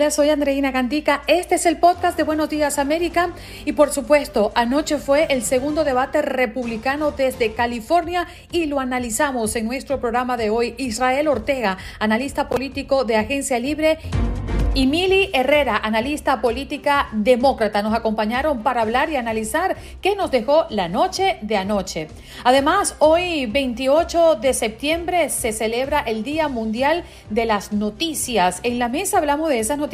[0.00, 1.20] Hola, soy Andreina Gandica.
[1.26, 3.34] Este es el podcast de Buenos Días América.
[3.66, 9.66] Y por supuesto, anoche fue el segundo debate republicano desde California y lo analizamos en
[9.66, 10.74] nuestro programa de hoy.
[10.78, 13.98] Israel Ortega, analista político de Agencia Libre
[14.72, 20.66] y Mili Herrera, analista política demócrata, nos acompañaron para hablar y analizar qué nos dejó
[20.70, 22.06] la noche de anoche.
[22.44, 28.60] Además, hoy 28 de septiembre se celebra el Día Mundial de las Noticias.
[28.62, 29.89] En la mesa hablamos de esas noticias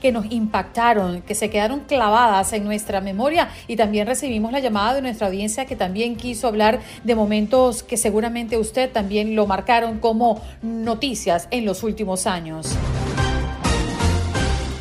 [0.00, 4.94] que nos impactaron, que se quedaron clavadas en nuestra memoria y también recibimos la llamada
[4.94, 9.98] de nuestra audiencia que también quiso hablar de momentos que seguramente usted también lo marcaron
[9.98, 12.76] como noticias en los últimos años.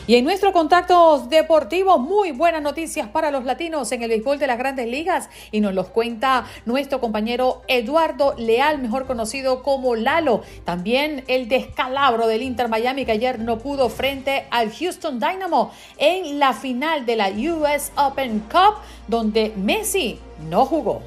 [0.07, 4.47] Y en nuestro contacto deportivo, muy buenas noticias para los latinos en el béisbol de
[4.47, 10.41] las grandes ligas y nos los cuenta nuestro compañero Eduardo Leal, mejor conocido como Lalo.
[10.65, 16.39] También el descalabro del Inter Miami que ayer no pudo frente al Houston Dynamo en
[16.39, 21.03] la final de la US Open Cup donde Messi no jugó.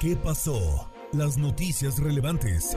[0.00, 0.88] ¿Qué pasó?
[1.12, 2.74] Las noticias relevantes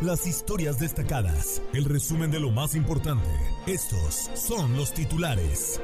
[0.00, 3.28] las historias destacadas, el resumen de lo más importante.
[3.66, 5.80] Estos son los titulares.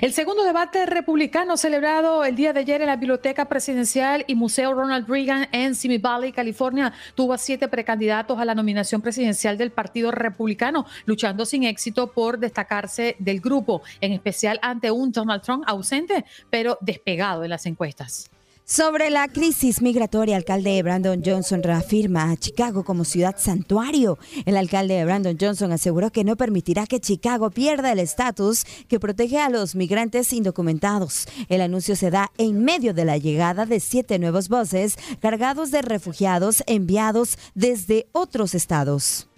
[0.00, 4.72] El segundo debate republicano celebrado el día de ayer en la Biblioteca Presidencial y Museo
[4.72, 9.72] Ronald Reagan en Simi Valley, California, tuvo a siete precandidatos a la nominación presidencial del
[9.72, 15.64] Partido Republicano, luchando sin éxito por destacarse del grupo, en especial ante un Donald Trump
[15.66, 18.30] ausente, pero despegado en las encuestas.
[18.70, 24.16] Sobre la crisis migratoria, el alcalde Brandon Johnson reafirma a Chicago como ciudad santuario.
[24.46, 29.40] El alcalde Brandon Johnson aseguró que no permitirá que Chicago pierda el estatus que protege
[29.40, 31.26] a los migrantes indocumentados.
[31.48, 35.82] El anuncio se da en medio de la llegada de siete nuevos buses cargados de
[35.82, 39.29] refugiados enviados desde otros estados.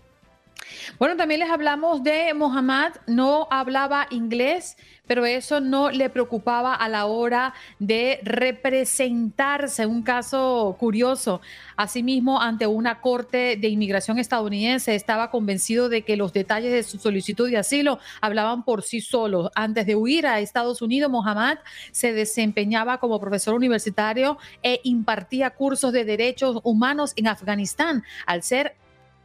[0.98, 6.88] Bueno, también les hablamos de Mohamed, no hablaba inglés, pero eso no le preocupaba a
[6.88, 9.84] la hora de representarse.
[9.84, 11.40] Un caso curioso.
[11.76, 16.98] Asimismo, ante una corte de inmigración estadounidense, estaba convencido de que los detalles de su
[16.98, 19.50] solicitud de asilo hablaban por sí solos.
[19.54, 21.58] Antes de huir a Estados Unidos, Mohamed
[21.90, 28.04] se desempeñaba como profesor universitario e impartía cursos de derechos humanos en Afganistán.
[28.26, 28.76] Al ser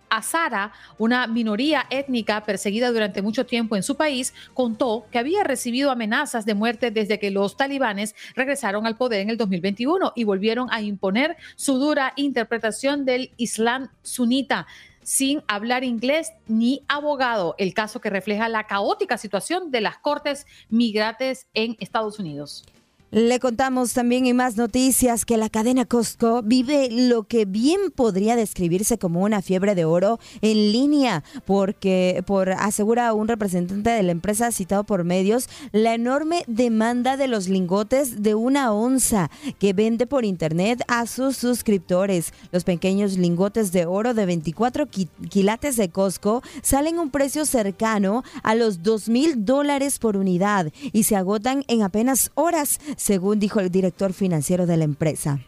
[0.09, 5.91] Azara, una minoría étnica perseguida durante mucho tiempo en su país, contó que había recibido
[5.91, 10.67] amenazas de muerte desde que los talibanes regresaron al poder en el 2021 y volvieron
[10.71, 14.67] a imponer su dura interpretación del Islam sunita
[15.07, 20.45] sin hablar inglés ni abogado, el caso que refleja la caótica situación de las cortes
[20.69, 22.65] migrantes en Estados Unidos.
[23.09, 28.35] Le contamos también en más noticias que la cadena Costco vive lo que bien podría
[28.35, 34.11] describirse como una fiebre de oro en línea, porque por asegura un representante de la
[34.11, 40.05] empresa citado por medios la enorme demanda de los lingotes de una onza que vende
[40.05, 42.33] por internet a sus suscriptores.
[42.51, 44.85] Los pequeños lingotes de oro de 24
[45.29, 51.03] quilates de Costco salen un precio cercano a los 2 mil dólares por unidad y
[51.03, 55.39] se agotan en apenas horas según dijo el director financiero de la empresa.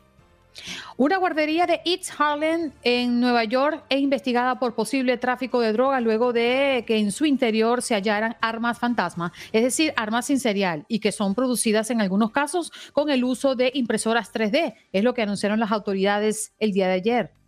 [0.98, 6.02] Una guardería de East Harlem en Nueva York es investigada por posible tráfico de drogas
[6.04, 10.86] luego de que en su interior se hallaran armas fantasma, es decir, armas sin serial
[10.88, 15.14] y que son producidas en algunos casos con el uso de impresoras 3D, es lo
[15.14, 17.39] que anunciaron las autoridades el día de ayer.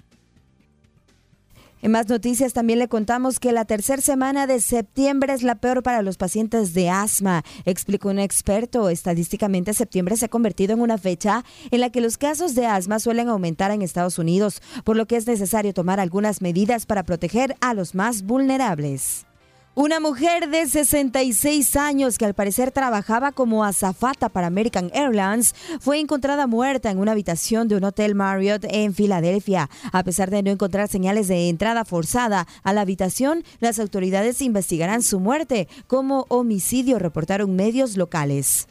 [1.81, 5.81] En más noticias también le contamos que la tercera semana de septiembre es la peor
[5.81, 8.89] para los pacientes de asma, explicó un experto.
[8.89, 12.99] Estadísticamente septiembre se ha convertido en una fecha en la que los casos de asma
[12.99, 17.55] suelen aumentar en Estados Unidos, por lo que es necesario tomar algunas medidas para proteger
[17.61, 19.25] a los más vulnerables.
[19.73, 25.97] Una mujer de 66 años que al parecer trabajaba como azafata para American Airlines fue
[25.97, 29.70] encontrada muerta en una habitación de un hotel Marriott en Filadelfia.
[29.94, 35.03] A pesar de no encontrar señales de entrada forzada a la habitación, las autoridades investigarán
[35.03, 38.68] su muerte como homicidio, reportaron medios locales.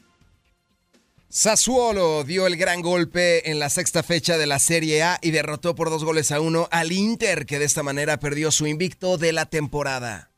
[1.31, 5.75] Sassuolo dio el gran golpe en la sexta fecha de la Serie A y derrotó
[5.75, 9.33] por dos goles a uno al Inter, que de esta manera perdió su invicto de
[9.33, 10.31] la temporada.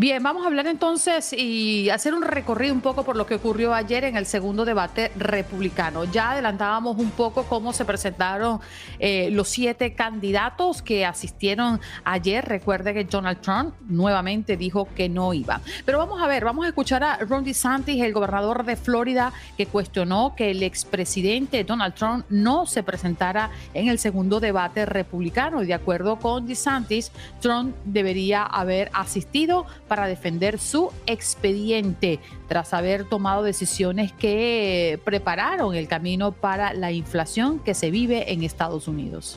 [0.00, 3.74] Bien, vamos a hablar entonces y hacer un recorrido un poco por lo que ocurrió
[3.74, 6.04] ayer en el segundo debate republicano.
[6.04, 8.60] Ya adelantábamos un poco cómo se presentaron
[8.98, 12.46] eh, los siete candidatos que asistieron ayer.
[12.46, 15.60] Recuerde que Donald Trump nuevamente dijo que no iba.
[15.84, 19.66] Pero vamos a ver, vamos a escuchar a Ron DeSantis, el gobernador de Florida, que
[19.66, 25.62] cuestionó que el expresidente Donald Trump no se presentara en el segundo debate republicano.
[25.62, 27.12] Y de acuerdo con DeSantis,
[27.42, 35.88] Trump debería haber asistido para defender su expediente tras haber tomado decisiones que prepararon el
[35.88, 39.36] camino para la inflación que se vive en Estados Unidos.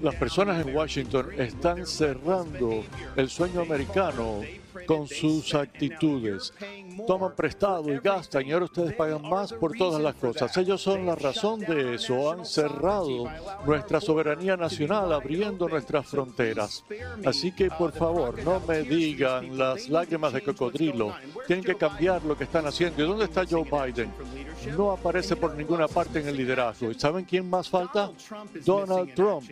[0.00, 2.82] Las personas en Washington están cerrando
[3.16, 4.40] el sueño americano
[4.86, 6.54] con sus actitudes.
[7.06, 10.56] Toman prestado y gastan y ahora ustedes pagan más por todas las cosas.
[10.56, 12.30] Ellos son la razón de eso.
[12.30, 13.24] Han cerrado
[13.64, 16.84] nuestra soberanía nacional abriendo nuestras fronteras.
[17.24, 21.14] Así que por favor, no me digan las lágrimas de cocodrilo.
[21.46, 23.02] Tienen que cambiar lo que están haciendo.
[23.02, 24.12] ¿Y dónde está Joe Biden?
[24.76, 26.90] No aparece por ninguna parte en el liderazgo.
[26.90, 28.10] ¿Y saben quién más falta?
[28.64, 29.48] Donald Trump.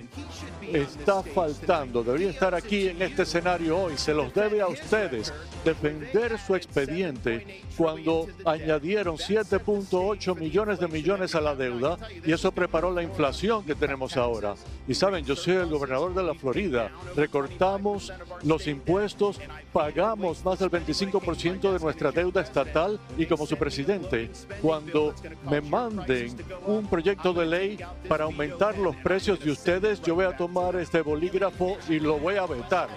[0.63, 2.03] Está faltando.
[2.03, 3.97] Debería estar aquí en este escenario hoy.
[3.97, 5.33] Se los debe a ustedes
[5.65, 7.38] defender su expediente
[7.77, 13.75] cuando añadieron 7.8 millones de millones a la deuda y eso preparó la inflación que
[13.75, 14.55] tenemos ahora.
[14.87, 16.91] Y saben, yo soy el gobernador de la Florida.
[17.15, 18.13] Recortamos
[18.43, 19.41] los impuestos,
[19.73, 24.31] pagamos más del 25% de nuestra deuda estatal y como su presidente,
[24.63, 25.15] cuando
[25.49, 26.37] me manden
[26.67, 31.01] un proyecto de ley para aumentar los precios de ustedes, yo voy a tomar este
[31.01, 32.89] bolígrafo y lo voy a vetar.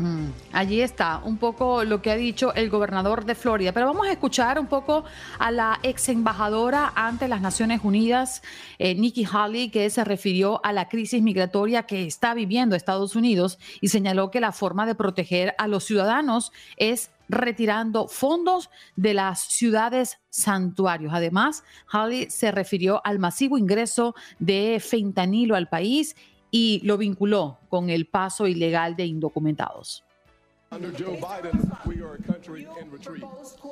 [0.00, 3.72] Mm, allí está un poco lo que ha dicho el gobernador de Florida.
[3.72, 5.04] Pero vamos a escuchar un poco
[5.38, 8.42] a la ex embajadora ante las Naciones Unidas,
[8.78, 13.58] eh, Nikki Haley, que se refirió a la crisis migratoria que está viviendo Estados Unidos
[13.82, 19.40] y señaló que la forma de proteger a los ciudadanos es retirando fondos de las
[19.40, 21.12] ciudades santuarios.
[21.14, 26.16] Además, Haley se refirió al masivo ingreso de fentanilo al país
[26.50, 30.04] y lo vinculó con el paso ilegal de indocumentados.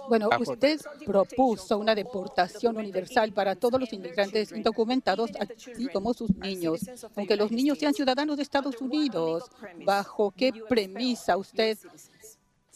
[0.08, 6.80] Bueno, usted propuso una deportación universal para todos los inmigrantes indocumentados, así como sus niños,
[7.14, 9.44] aunque los niños sean ciudadanos de Estados Unidos.
[9.84, 11.78] ¿Bajo qué premisa usted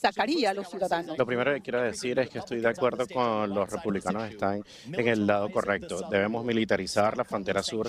[0.02, 1.16] sacaría a los ciudadanos.
[1.16, 4.62] Lo primero que quiero decir es que estoy de acuerdo con los republicanos, están
[4.92, 6.08] en el lado correcto.
[6.10, 7.88] Debemos militarizar la frontera sur,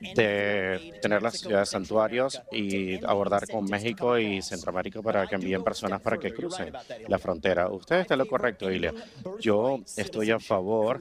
[0.00, 6.00] de tener las ciudades santuarios y abordar con México y Centroamérica para que envíen personas
[6.00, 6.72] para que crucen
[7.06, 7.68] la frontera.
[7.70, 8.92] Usted está en lo correcto, Ilia.
[9.40, 11.00] Yo estoy a favor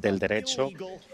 [0.00, 0.68] del derecho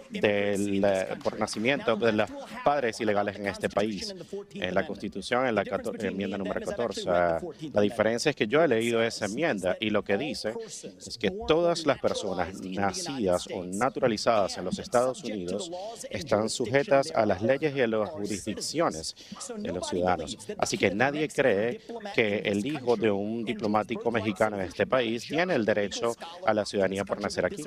[0.09, 0.85] del,
[1.23, 2.31] por nacimiento de los
[2.65, 4.15] padres ilegales en este país.
[4.55, 5.63] En la Constitución, en la
[6.01, 10.17] enmienda número 14, la diferencia es que yo he leído esa enmienda y lo que
[10.17, 15.71] dice es que todas las personas nacidas o naturalizadas en los Estados Unidos
[16.11, 19.15] están sujetas a las leyes y a las jurisdicciones
[19.57, 20.39] de los ciudadanos.
[20.59, 21.81] Así que nadie cree
[22.15, 26.15] que el hijo de un diplomático mexicano en este país tiene el derecho
[26.47, 27.65] a la ciudadanía por nacer aquí.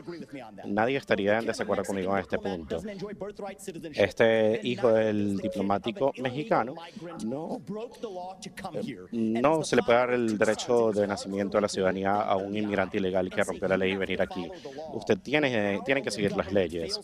[0.66, 2.82] Nadie estaría en desacuerdo conmigo en este punto.
[3.94, 6.76] Este hijo del diplomático mexicano
[7.26, 7.62] no,
[9.12, 10.53] no se le puede dar el derecho
[10.94, 14.22] de nacimiento a la ciudadanía a un inmigrante ilegal que rompió la ley y venir
[14.22, 14.50] aquí.
[14.94, 17.00] Usted tiene, tiene que seguir las leyes.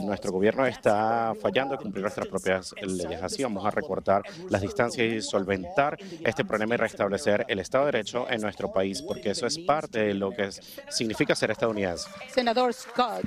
[0.00, 3.22] Nuestro gobierno está fallando en cumplir nuestras propias leyes.
[3.22, 7.92] Así vamos a recortar las distancias y solventar este problema y restablecer el Estado de
[7.92, 10.50] Derecho en nuestro país, porque eso es parte de lo que
[10.88, 12.08] significa ser estadounidense.
[12.32, 13.24] Senador Scott.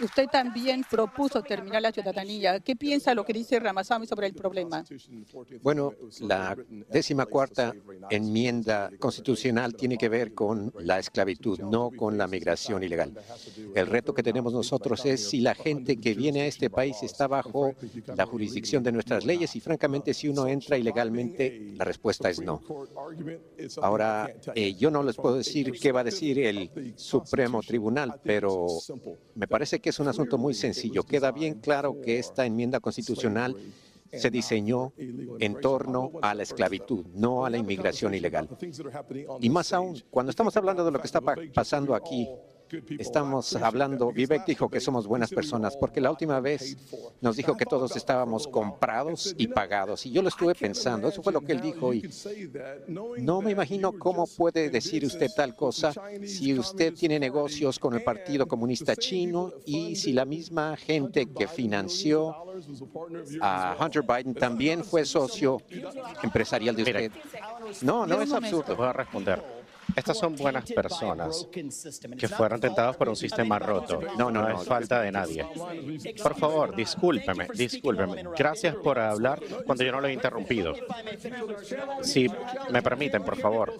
[0.00, 2.60] Usted también propuso terminar la ciudadanía.
[2.60, 4.84] ¿Qué piensa lo que dice Ramaswamy sobre el problema?
[5.62, 6.56] Bueno, la
[6.90, 7.74] décima cuarta
[8.10, 13.12] enmienda constitucional tiene que ver con la esclavitud, no con la migración ilegal.
[13.74, 17.26] El reto que tenemos nosotros es si la gente que viene a este país está
[17.26, 17.74] bajo
[18.14, 22.62] la jurisdicción de nuestras leyes y francamente si uno entra ilegalmente, la respuesta es no.
[23.80, 28.66] Ahora, eh, yo no les puedo decir qué va a decir el Supremo Tribunal, pero
[29.34, 31.02] me parece que es un asunto muy sencillo.
[31.02, 33.56] Queda bien claro que esta enmienda constitucional
[34.12, 38.48] se diseñó en torno a la esclavitud, no a la inmigración ilegal.
[39.40, 42.28] Y más aún, cuando estamos hablando de lo que está pasando aquí,
[42.98, 46.76] estamos hablando, Vivek dijo que somos buenas personas, porque la última vez
[47.20, 50.06] nos dijo que todos estábamos comprados y pagados.
[50.06, 51.92] Y yo lo estuve pensando, eso fue lo que él dijo.
[51.94, 52.08] Y
[53.18, 55.92] no me imagino cómo puede decir usted tal cosa
[56.24, 61.48] si usted tiene negocios con el Partido Comunista Chino y si la misma gente que
[61.48, 62.34] financió
[63.40, 65.60] a Hunter Biden también fue socio
[66.22, 67.12] empresarial de usted.
[67.82, 68.76] No, no es absurdo.
[68.76, 69.55] Voy a responder.
[69.94, 74.00] Estas son buenas personas que fueron tentados por un sistema roto.
[74.18, 75.46] No, no, es falta de nadie.
[76.22, 78.24] Por favor, discúlpeme, discúlpeme.
[78.36, 80.74] Gracias por hablar cuando yo no lo he interrumpido.
[82.02, 82.28] Si
[82.70, 83.74] me permiten, por favor.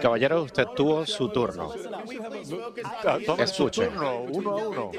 [0.00, 1.72] Caballero, usted tuvo su turno.
[3.38, 3.88] Escuche.
[3.88, 4.90] Uno a uno.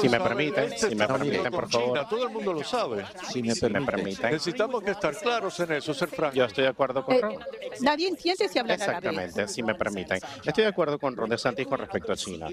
[0.00, 2.06] Si me permiten, si me permiten, por favor.
[2.08, 3.04] Todo el mundo lo sabe.
[3.30, 4.30] Si me permiten.
[4.32, 6.36] Necesitamos que estar claros en eso, ser francos.
[6.36, 7.36] Yo estoy de acuerdo con Eh, Ron.
[7.80, 8.98] nadie entiende si hablan árabe.
[8.98, 10.18] Exactamente, si me permiten.
[10.44, 12.48] Estoy de acuerdo con Ron DeSantis con respecto a China.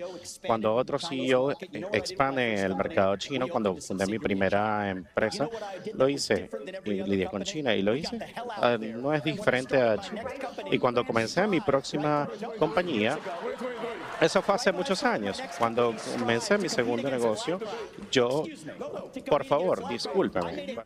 [0.48, 1.52] Cuando otro CEO
[1.92, 5.50] expande el mercado chino, cuando fundé mi primera empresa,
[5.94, 6.50] lo hice
[6.86, 8.18] y lidié con China y lo hice.
[8.58, 10.24] Ah, no es diferente a China.
[10.72, 13.20] Y cuando comencé mi próxima compañía,
[14.22, 15.42] eso fue hace muchos años.
[15.58, 17.60] Cuando comencé mi segundo negocio,
[18.12, 18.44] yo,
[19.28, 20.78] por favor, discúlpeme.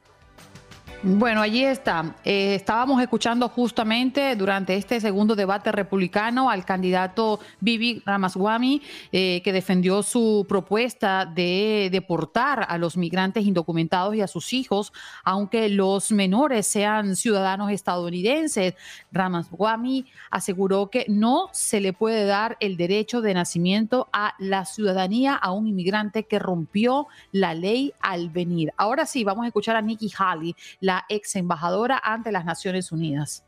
[1.08, 2.16] Bueno, allí está.
[2.26, 8.82] Eh, estábamos escuchando justamente durante este segundo debate republicano al candidato Bibi Ramaswamy,
[9.12, 14.94] eh, que defendió su propuesta de deportar a los migrantes indocumentados y a sus hijos,
[15.24, 18.74] aunque los menores sean ciudadanos estadounidenses.
[19.12, 25.36] Ramaswamy aseguró que no se le puede dar el derecho de nacimiento a la ciudadanía
[25.36, 28.74] a un inmigrante que rompió la ley al venir.
[28.76, 33.44] Ahora sí, vamos a escuchar a Nikki Haley, la ex embajadora ante las Naciones Unidas.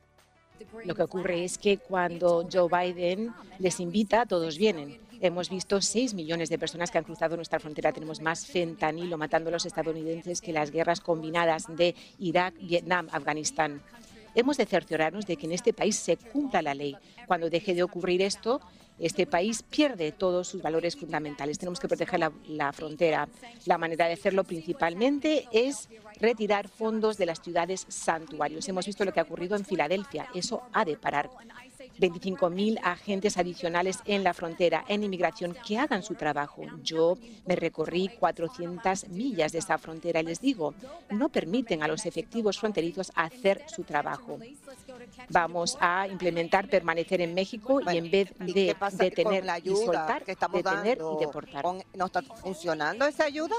[0.86, 5.00] Lo que ocurre es que cuando Joe Biden les invita, todos vienen.
[5.22, 7.92] Hemos visto 6 millones de personas que han cruzado nuestra frontera.
[7.92, 13.82] Tenemos más fentanilo matando a los estadounidenses que las guerras combinadas de Irak, Vietnam, Afganistán.
[14.38, 16.96] Hemos de cerciorarnos de que en este país se cumpla la ley.
[17.25, 18.62] Cuando deje de ocurrir esto,
[19.00, 21.58] este país pierde todos sus valores fundamentales.
[21.58, 23.27] Tenemos que proteger la, frontera.
[23.65, 25.89] La manera de hacerlo principalmente es
[26.20, 28.70] retirar fondos de las ciudades santuarios.
[28.70, 30.27] Hemos visto lo que ha ocurrido en Filadelfia.
[30.36, 31.32] Eso ha de parar.
[32.00, 36.63] 25.000 agentes adicionales en la frontera, en inmigración, que hagan su trabajo.
[36.82, 40.74] Yo me recorrí 400 millas de esa frontera y les digo,
[41.10, 44.39] no permiten a los efectivos fronterizos hacer su trabajo.
[45.29, 51.20] Vamos a implementar permanecer en México y en vez de detener y soltar, detener y
[51.20, 51.65] deportar.
[51.94, 53.56] ¿No está funcionando esa ayuda?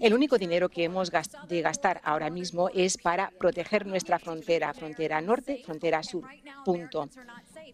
[0.00, 1.10] El único dinero que hemos
[1.48, 6.24] de gastar ahora mismo es para proteger nuestra frontera, frontera norte, frontera sur,
[6.64, 7.08] punto.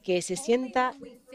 [0.02, 0.94] Que se, sienta,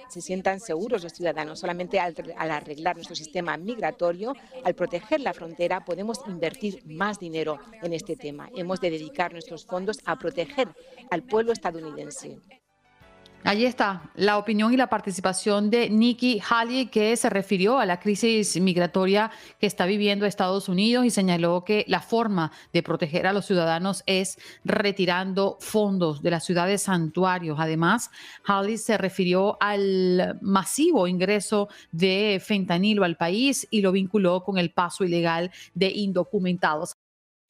[0.10, 1.60] se sientan seguros los ciudadanos.
[1.60, 4.34] Solamente al, al arreglar nuestro sistema migratorio,
[4.64, 8.50] al proteger la frontera, podemos invertir más dinero en este tema.
[8.56, 10.70] Hemos de dedicar nuestros fondos a proteger
[11.10, 12.40] al pueblo estadounidense.
[13.44, 18.00] Allí está la opinión y la participación de Nikki Haley, que se refirió a la
[18.00, 23.32] crisis migratoria que está viviendo Estados Unidos y señaló que la forma de proteger a
[23.32, 27.58] los ciudadanos es retirando fondos de las ciudades santuarios.
[27.60, 28.12] Además,
[28.44, 34.74] Haley se refirió al masivo ingreso de fentanilo al país y lo vinculó con el
[34.74, 36.98] paso ilegal de indocumentados.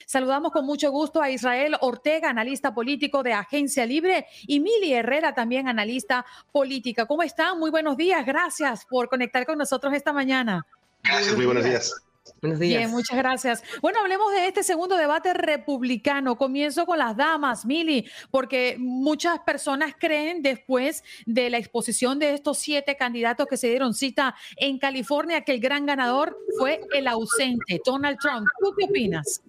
[0.07, 5.33] Saludamos con mucho gusto a Israel Ortega, analista político de Agencia Libre, y Mili Herrera,
[5.33, 7.05] también analista política.
[7.05, 7.59] ¿Cómo están?
[7.59, 8.25] Muy buenos días.
[8.25, 10.65] Gracias por conectar con nosotros esta mañana.
[11.03, 12.06] Gracias, muy buenos días.
[12.41, 12.79] Buenos días.
[12.79, 13.63] Bien, muchas gracias.
[13.81, 16.37] Bueno, hablemos de este segundo debate republicano.
[16.37, 22.57] Comienzo con las damas, Mili, porque muchas personas creen después de la exposición de estos
[22.57, 27.81] siete candidatos que se dieron cita en California que el gran ganador fue el ausente,
[27.85, 28.47] Donald Trump.
[28.59, 29.41] ¿Tú qué opinas?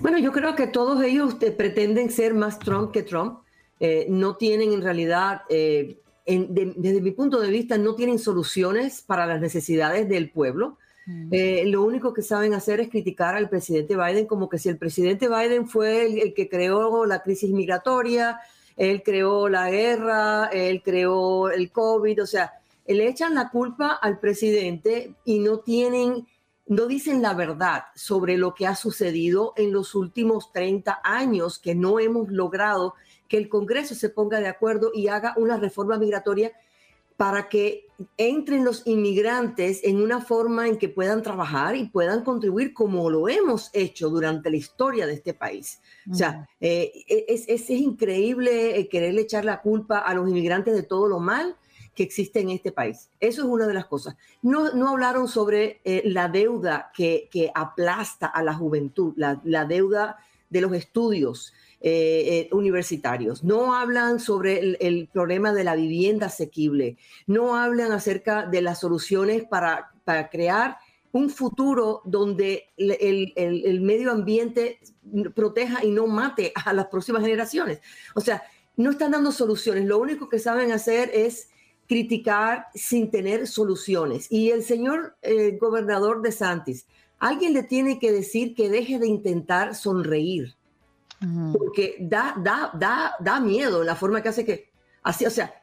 [0.00, 3.40] Bueno, yo creo que todos ellos pretenden ser más Trump que Trump.
[3.80, 5.42] Eh, no tienen en realidad...
[5.48, 10.30] Eh, en, de, desde mi punto de vista, no tienen soluciones para las necesidades del
[10.30, 10.78] pueblo.
[11.30, 14.78] Eh, lo único que saben hacer es criticar al presidente Biden como que si el
[14.78, 18.38] presidente Biden fue el, el, que creó la crisis migratoria,
[18.76, 22.52] él creó la guerra, él creó el COVID, o sea,
[22.86, 26.26] le echan la culpa al presidente y no tienen,
[26.66, 31.74] no dicen la verdad sobre lo que ha sucedido en los últimos 30 años, que
[31.74, 32.94] no hemos logrado
[33.28, 36.52] que el Congreso se ponga de acuerdo y haga una reforma migratoria
[37.16, 42.74] para que entren los inmigrantes en una forma en que puedan trabajar y puedan contribuir
[42.74, 45.80] como lo hemos hecho durante la historia de este país.
[46.10, 46.92] O sea, eh,
[47.28, 51.56] es, es, increíble eh, quererle echar la culpa a los inmigrantes de todo lo mal
[51.94, 53.10] que existe en este país.
[53.20, 54.16] Eso es una de las cosas.
[54.40, 59.64] No, no hablaron sobre eh, la deuda que, que, aplasta a la juventud, la, la
[59.64, 60.16] deuda
[60.48, 61.52] de los estudios,
[61.84, 66.96] eh, eh, universitarios, no hablan sobre el, problema de la vivienda asequible,
[67.26, 70.76] no hablan acerca de las soluciones para, para crear
[71.10, 74.78] un futuro donde el, el, medio ambiente
[75.34, 77.80] proteja y no mate a las próximas generaciones.
[78.14, 78.44] O sea,
[78.76, 81.48] no están dando soluciones, lo único que saben hacer es
[81.88, 84.30] criticar sin tener soluciones.
[84.30, 86.86] Y el señor eh, gobernador de Santis,
[87.18, 90.54] alguien le tiene que decir que deje de intentar sonreír
[91.52, 94.70] porque da, da, da, da miedo la forma que hace que,
[95.02, 95.54] así, o sea,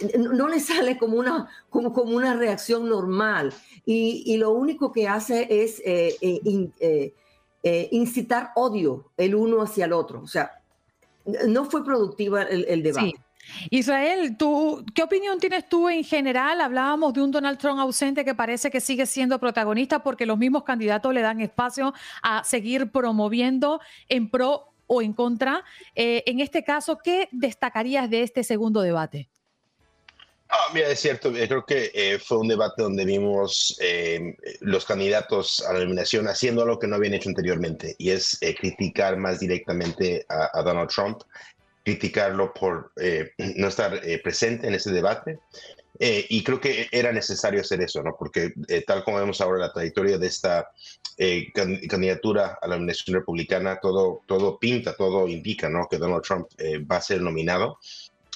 [0.00, 3.52] eh, no le sale como una, como, como una reacción normal
[3.84, 6.16] y, y lo único que hace es eh,
[7.62, 10.22] eh, incitar odio el uno hacia el otro.
[10.22, 10.62] O sea,
[11.48, 13.14] no fue productiva el, el debate.
[13.70, 16.60] Israel, ¿tú, ¿qué opinión tienes tú en general?
[16.60, 20.64] Hablábamos de un Donald Trump ausente que parece que sigue siendo protagonista porque los mismos
[20.64, 25.64] candidatos le dan espacio a seguir promoviendo en pro o en contra.
[25.94, 29.28] Eh, en este caso, ¿qué destacarías de este segundo debate?
[30.48, 35.60] Ah, mira, es cierto, creo que eh, fue un debate donde vimos eh, los candidatos
[35.66, 40.24] a la eliminación haciendo algo que no habían hecho anteriormente, y es criticar más directamente
[40.28, 41.22] a, Donald Trump,
[41.84, 42.92] criticarlo por
[43.56, 45.40] no estar presente en ese debate.
[45.98, 48.14] y creo que era necesario hacer eso, ¿no?
[48.16, 48.52] Porque
[48.86, 50.70] tal como vemos ahora la trayectoria de esta
[51.18, 55.88] eh, candidatura a la nominación republicana, todo, todo pinta, todo indica ¿no?
[55.90, 57.78] que Donald Trump eh, va a ser nominado.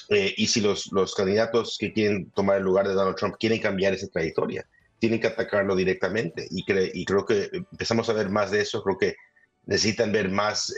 [0.09, 3.59] Eh, y si los, los candidatos que quieren tomar el lugar de Donald Trump quieren
[3.59, 4.65] cambiar esa trayectoria,
[4.97, 6.47] tienen que atacarlo directamente.
[6.49, 8.81] Y, y creo que empezamos a ver más de eso.
[8.81, 9.15] Creo que
[9.67, 10.73] necesitan ver más,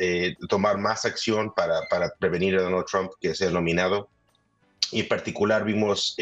[0.50, 4.10] tomar más acción para, para, prevenir a Donald Trump que sea nominado.
[4.92, 6.18] Y en particular vimos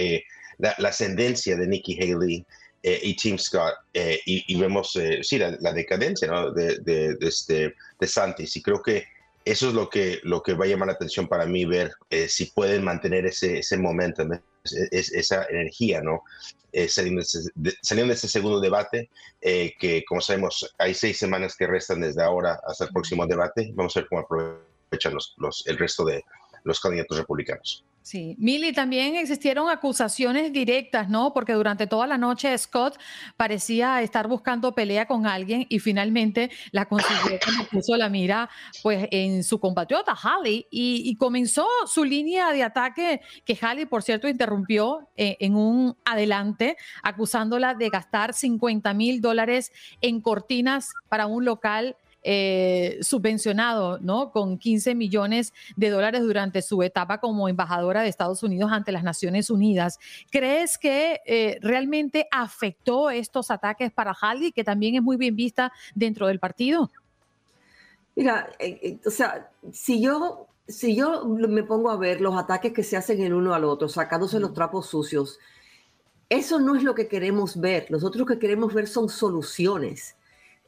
[0.58, 2.46] la, la, ascendencia de Nikki Haley
[2.84, 6.52] eh, y Tim Scott, eh, y, vemos, eh, sí, la, decadencia ¿no?
[6.52, 8.56] de, de, de, este, de Santis.
[8.56, 9.06] Y creo que
[9.46, 11.92] eso es lo que, lo que va a llamar la atención para mí, ver
[12.28, 14.24] si pueden mantener ese, ese momento,
[14.92, 16.24] esa energía, ¿no?
[16.88, 19.10] saliendo, de ese, de ese, segundo debate,
[19.42, 23.72] que como sabemos, hay seis semanas que restan desde ahora hasta el próximo debate.
[23.74, 26.24] Vamos a ver cómo aprovechan los, los, el resto de
[26.64, 27.86] los candidatos republicanos.
[28.04, 31.34] Sí, Mili, también existieron acusaciones directas, ¿no?
[31.34, 32.98] Porque durante toda la noche Scott
[33.38, 37.38] parecía estar buscando pelea con alguien y finalmente la consiguió
[37.72, 38.50] puso la mira
[38.82, 44.28] pues en su compatriota Halley y, comenzó su línea de ataque que Halley, por cierto,
[44.28, 49.72] interrumpió eh, en un adelante acusándola de gastar 50 mil dólares
[50.02, 54.31] en cortinas para un local eh, subvencionado, ¿no?
[54.31, 59.03] Con 15 millones de dólares durante su etapa como embajadora de Estados Unidos ante las
[59.03, 59.98] Naciones Unidas.
[60.29, 65.72] ¿Crees que eh, realmente afectó estos ataques para Haldi, que también es muy bien vista
[65.96, 66.92] dentro del partido?
[68.16, 72.84] Mira, eh, o sea, si yo, si yo me pongo a ver los ataques que
[72.84, 75.40] se hacen el uno al otro, sacándose los trapos sucios,
[76.29, 77.90] eso no es lo que queremos ver.
[77.90, 80.16] Nosotros lo que queremos ver son soluciones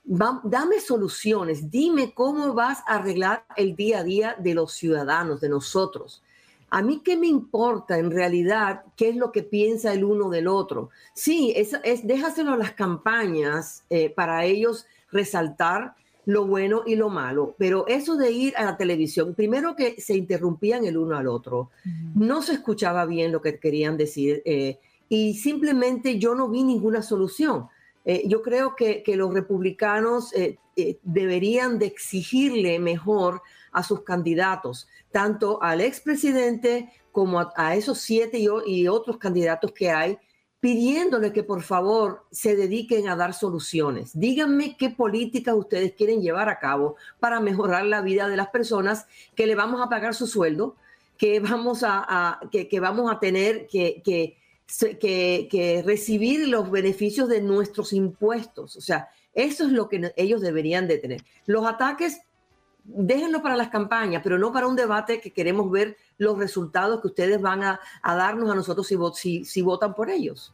[0.03, 5.49] dame soluciones, dime cómo vas a arreglar el día a día de los ciudadanos, de
[5.49, 6.21] nosotros.
[6.69, 10.47] A mí qué me importa en realidad qué es lo que piensa el uno del
[10.47, 10.89] otro.
[11.13, 17.09] Sí, es, es déjaselo a las campañas eh, para ellos resaltar lo bueno y lo
[17.09, 21.27] malo, pero eso de ir a la televisión, primero que se interrumpían el uno al
[21.27, 21.69] otro,
[22.15, 27.01] no se escuchaba bien lo que querían decir eh, y simplemente yo no vi ninguna
[27.01, 27.67] solución.
[28.05, 34.87] Eh, yo creo que, los republicanos eh, eh, deberían de exigirle mejor a sus candidatos,
[35.11, 40.17] tanto al expresidente como a, esos siete y, otros candidatos que hay,
[40.59, 44.11] pidiéndole que por favor se dediquen a dar soluciones.
[44.13, 49.05] Díganme qué políticas ustedes quieren llevar a cabo para mejorar la vida de las personas
[49.35, 50.75] que le vamos a pagar su sueldo,
[51.17, 54.37] que vamos a, que, vamos a tener que, que
[54.99, 58.75] que, recibir los beneficios de nuestros impuestos.
[58.75, 61.23] O sea, eso es lo que ellos deberían de tener.
[61.45, 62.21] Los ataques,
[62.83, 67.07] déjenlo para las campañas, pero no para un debate que queremos ver los resultados que
[67.07, 70.53] ustedes van a, darnos a nosotros si, si, si votan por ellos.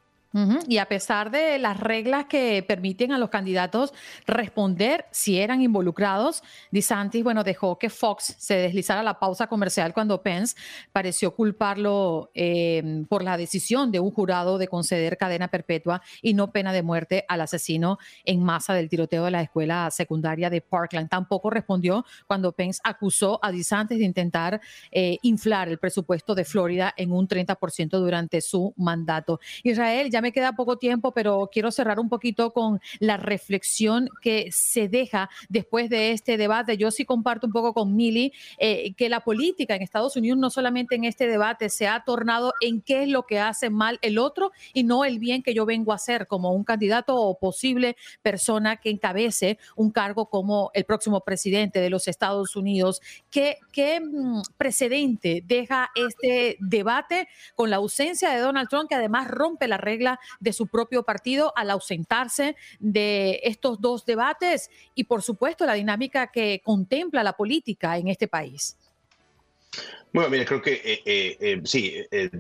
[0.68, 3.94] Y a pesar de las reglas que permiten a los candidatos
[4.28, 10.22] responder si eran involucrados, DeSantis, bueno, dejó que Fox se deslizara la pausa comercial cuando
[10.22, 10.56] Pence
[10.92, 16.52] pareció culparlo eh, por la decisión de un jurado de conceder cadena perpetua y no
[16.52, 21.10] pena de muerte al asesino en masa del tiroteo de la escuela secundaria de Parkland.
[21.10, 24.62] Tampoco respondió cuando Pence acusó a DeSantis de intentar
[24.92, 29.40] eh, inflar el presupuesto de Florida en un 30% durante su mandato.
[29.64, 34.50] Israel ya me queda poco tiempo, pero quiero cerrar un poquito con la reflexión que
[34.52, 36.78] se deja después de este debate.
[36.78, 40.50] Yo sí comparto un poco con Mili eh, que la política en Estados Unidos, no
[40.50, 44.18] solamente en este debate, se ha tornado en qué es lo que hace mal el
[44.18, 47.96] otro y no el bien que yo vengo a hacer como un candidato o posible
[48.22, 53.02] persona que encabece un cargo como el próximo presidente de los Estados Unidos.
[53.30, 59.28] ¿Qué, qué mm, precedente deja este debate con la ausencia de Donald Trump, que además
[59.28, 60.09] rompe la regla?
[60.40, 66.28] De su propio partido al ausentarse de estos dos debates y, por supuesto, la dinámica
[66.28, 68.78] que contempla la política en este país.
[70.12, 71.94] Bueno, mira, creo que eh, eh, eh, sí,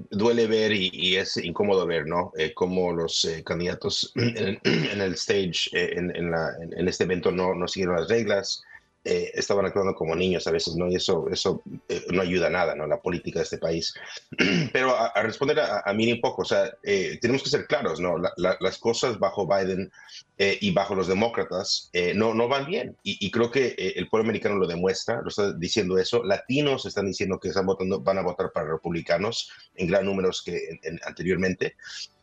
[0.10, 2.32] duele ver y, es incómodo ver, ¿no?
[2.56, 4.60] cómo los candidatos en,
[5.02, 8.64] el stage, en, en, este evento, no, no siguieron las reglas,
[9.06, 10.90] eh, estaban actuando como niños a veces, ¿no?
[10.90, 12.86] Y eso, eso eh, no ayuda a nada, ¿no?
[12.86, 13.94] La política de este país.
[14.74, 18.02] Pero a, responder a, a, mí un poco, o sea, eh, tenemos que ser claros,
[18.02, 18.18] ¿no?
[18.38, 19.90] las cosas bajo Biden
[20.38, 22.96] y bajo los demócratas no, no van bien.
[23.04, 26.24] Y, creo que el pueblo americano lo demuestra, lo está diciendo eso.
[26.24, 30.80] Latinos están diciendo que están votando, van a votar para republicanos en gran números que
[31.06, 31.76] anteriormente.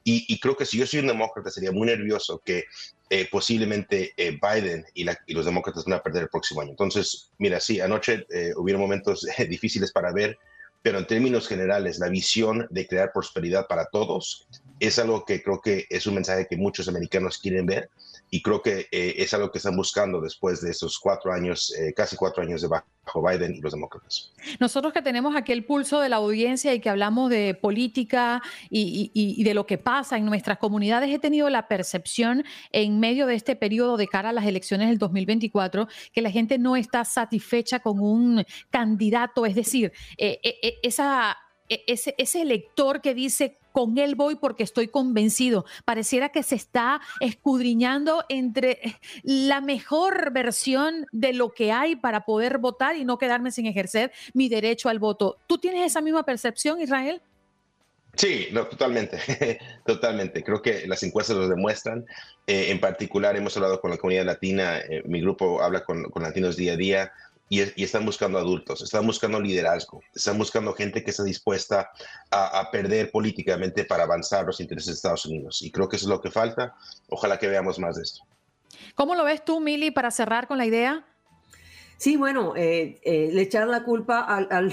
[0.09, 2.67] Y, creo que si yo soy un demócrata sería muy nervioso que
[3.11, 6.71] eh, posiblemente eh, Biden y, los demócratas van a perder el próximo año.
[6.71, 10.39] Entonces, mira, sí, anoche eh, hubieron momentos difíciles para ver,
[10.81, 14.47] pero en términos generales, la visión de crear prosperidad para todos
[14.79, 17.91] es algo que creo que es un mensaje que muchos americanos quieren ver
[18.31, 21.93] y creo que eh, es algo que están buscando después de esos cuatro años, eh,
[21.95, 24.33] casi cuatro años de bajo Biden y los demócratas.
[24.59, 29.11] Nosotros que tenemos aquí el pulso de la audiencia y que hablamos de política y,
[29.15, 33.37] y, de lo que pasa en nuestras comunidades, he tenido la percepción en medio de
[33.37, 37.79] este periodo de cara a las elecciones del 2024 que la gente no está satisfecha
[37.79, 40.41] con un candidato, es decir, eh,
[40.83, 41.37] esa
[41.69, 45.67] e, ese, ese, elector que dice con él voy porque estoy convencido.
[45.85, 52.57] Pareciera que se está escudriñando entre la mejor versión de lo que hay para poder
[52.57, 55.37] votar y no quedarme sin ejercer mi derecho al voto.
[55.47, 57.21] ¿Tú tienes esa misma percepción, Israel?
[58.15, 59.19] Sí, no, totalmente,
[59.85, 60.43] totalmente.
[60.43, 62.07] Creo que las encuestas lo demuestran.
[62.47, 66.57] Eh, en particular, hemos hablado con la comunidad latina, eh, mi grupo habla con latinos
[66.57, 67.13] día a día
[67.49, 71.91] y, están buscando adultos, están buscando liderazgo, están buscando gente que está dispuesta
[72.31, 75.63] a, perder políticamente para avanzar los intereses de Estados Unidos.
[75.63, 76.75] Y creo que eso es lo que falta.
[77.09, 78.25] Ojalá que veamos más de esto.
[78.95, 81.07] ¿Cómo lo ves tú, Mili, para cerrar con la idea?
[81.99, 84.73] Sí, bueno, eh, eh, le echar la culpa al,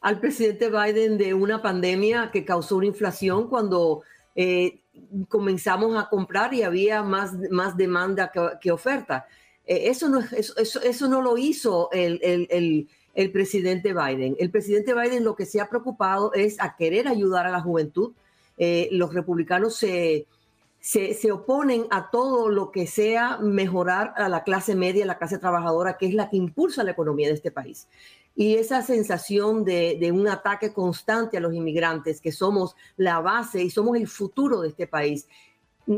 [0.00, 4.02] al, presidente Biden de una pandemia que causó una inflación cuando
[4.36, 4.82] eh,
[5.28, 9.26] comenzamos a comprar y había más, más demanda que, que oferta.
[9.66, 14.36] Eh, eso, no, eso, eso, no lo hizo el, el, el, presidente Biden.
[14.38, 18.12] El presidente Biden lo que se ha preocupado es a querer ayudar a la juventud.
[18.58, 20.26] Eh, los republicanos se,
[20.80, 25.38] se, se, oponen a todo lo que sea mejorar a la clase media, la clase
[25.38, 27.88] trabajadora, que es la que impulsa la economía de este país.
[28.36, 33.62] Y esa sensación de, de, un ataque constante a los inmigrantes, que somos la base
[33.62, 35.26] y somos el futuro de este país,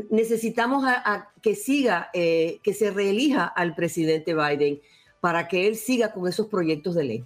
[0.09, 4.81] necesitamos a, que siga, eh, que se reelija al presidente Biden
[5.21, 7.25] para que él siga con esos proyectos de ley.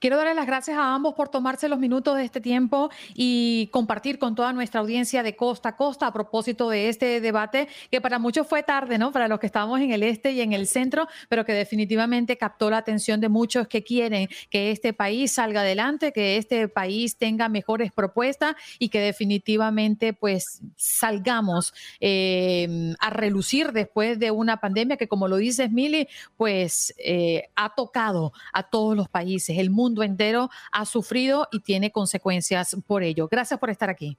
[0.00, 4.20] Quiero darle las gracias a ambos por tomarse los minutos de este tiempo y compartir
[4.20, 8.20] con toda nuestra audiencia de costa a costa a propósito de este debate, que para
[8.20, 9.10] muchos fue tarde, ¿no?
[9.10, 12.70] Para los que estamos en el este y en el centro, pero que definitivamente captó
[12.70, 17.48] la atención de muchos que quieren que este país salga adelante, que este país tenga
[17.48, 25.08] mejores propuestas y que definitivamente pues salgamos eh, a relucir después de una pandemia que
[25.08, 26.06] como lo dices Mili,
[26.36, 31.60] pues eh, ha tocado a todos los países, el mundo mundo entero ha sufrido y
[31.60, 33.28] tiene consecuencias por ello.
[33.28, 34.16] Gracias por estar aquí.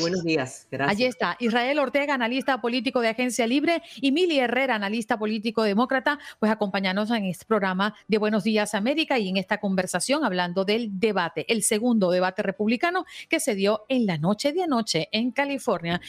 [0.00, 0.68] Buenos días.
[0.70, 0.94] Gracias.
[0.94, 6.18] Allí está Israel Ortega, analista político de Agencia Libre, y Mili Herrera, analista político demócrata,
[6.38, 11.00] pues acompañándonos en este programa de Buenos Días América y en esta conversación hablando del
[11.00, 16.02] debate, el segundo debate republicano que se dio en la noche de anoche en California.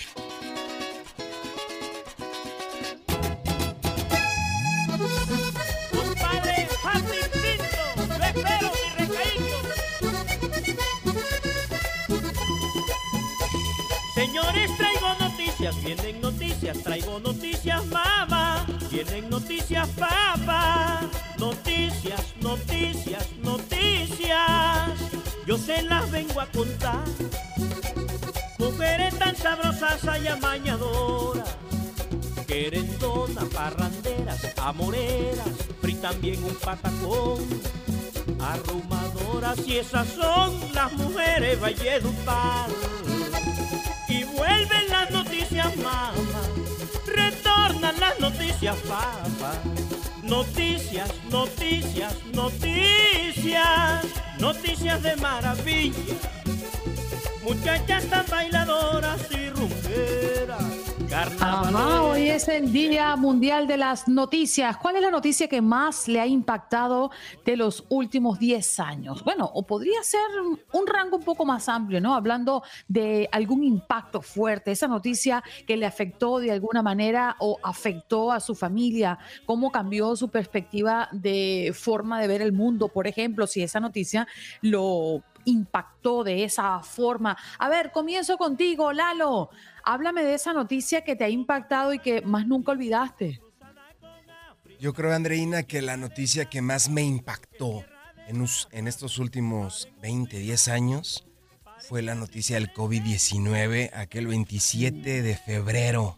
[14.39, 18.65] Señores, traigo noticias vienen noticias, traigo noticias, mamá.
[18.89, 21.01] Vienen noticias, papá.
[21.37, 24.89] Noticias, noticias, noticias.
[25.45, 27.03] Yo se las vengo a contar.
[28.57, 31.57] Mujeres tan sabrosas y amañadoras.
[32.47, 35.49] Querendonas, parranderas, amoreras,
[35.81, 37.45] fritan bien un patacón.
[38.39, 42.69] Arrumadoras y esas son las mujeres Valledupar.
[44.39, 46.13] Vuelven las noticias, mamá.
[47.05, 49.61] Retornan las noticias, papá.
[50.23, 54.05] Noticias, noticias, noticias.
[54.39, 56.15] Noticias de maravilla.
[57.43, 60.68] Muchachas tan bailadoras y rumberas.
[62.01, 64.77] Hoy es el Día Mundial de las Noticias.
[64.77, 67.09] ¿Cuál es la noticia que más le ha impactado
[67.43, 69.23] de los últimos 10 años?
[69.23, 70.21] Bueno, o podría ser
[70.71, 72.13] un rango un poco más amplio, ¿no?
[72.13, 78.31] Hablando de algún impacto fuerte, esa noticia que le afectó de alguna manera o afectó
[78.31, 79.17] a su familia,
[79.47, 84.27] cómo cambió su perspectiva de forma de ver el mundo, por ejemplo, si esa noticia
[84.61, 87.37] lo impactó de esa forma.
[87.57, 89.49] A ver, comienzo contigo, Lalo.
[89.83, 93.41] Háblame de esa noticia que te ha impactado y que más nunca olvidaste.
[94.79, 97.83] Yo creo, Andreina, que la noticia que más me impactó
[98.27, 101.25] en, en estos últimos 20, 10 años
[101.79, 106.17] fue la noticia del COVID-19, aquel 27 de febrero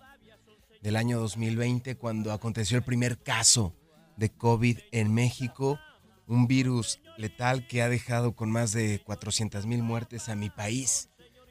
[0.82, 3.74] del año 2020, cuando aconteció el primer caso
[4.18, 5.80] de COVID en México,
[6.28, 11.10] un virus letal que ha dejado con más de 400 mil muertes a mi país.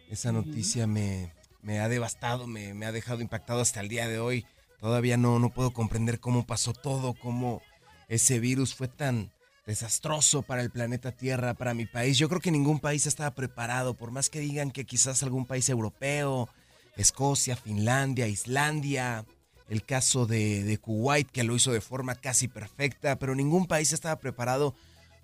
[0.09, 4.18] Esa noticia me, me ha devastado, me, me, ha dejado impactado hasta el día de
[4.18, 4.46] hoy.
[4.79, 7.62] Todavía no, no puedo comprender cómo pasó todo, cómo
[8.09, 9.31] ese virus fue tan
[9.66, 12.18] desastroso para el planeta Tierra, para mi país.
[12.18, 15.68] Yo creo que ningún país estaba preparado, por más que digan que quizás algún país
[15.68, 16.49] europeo,
[16.96, 19.25] Escocia, Finlandia, Islandia,
[19.68, 23.92] el caso de, de Kuwait que lo hizo de forma casi perfecta, pero ningún país
[23.92, 24.75] estaba preparado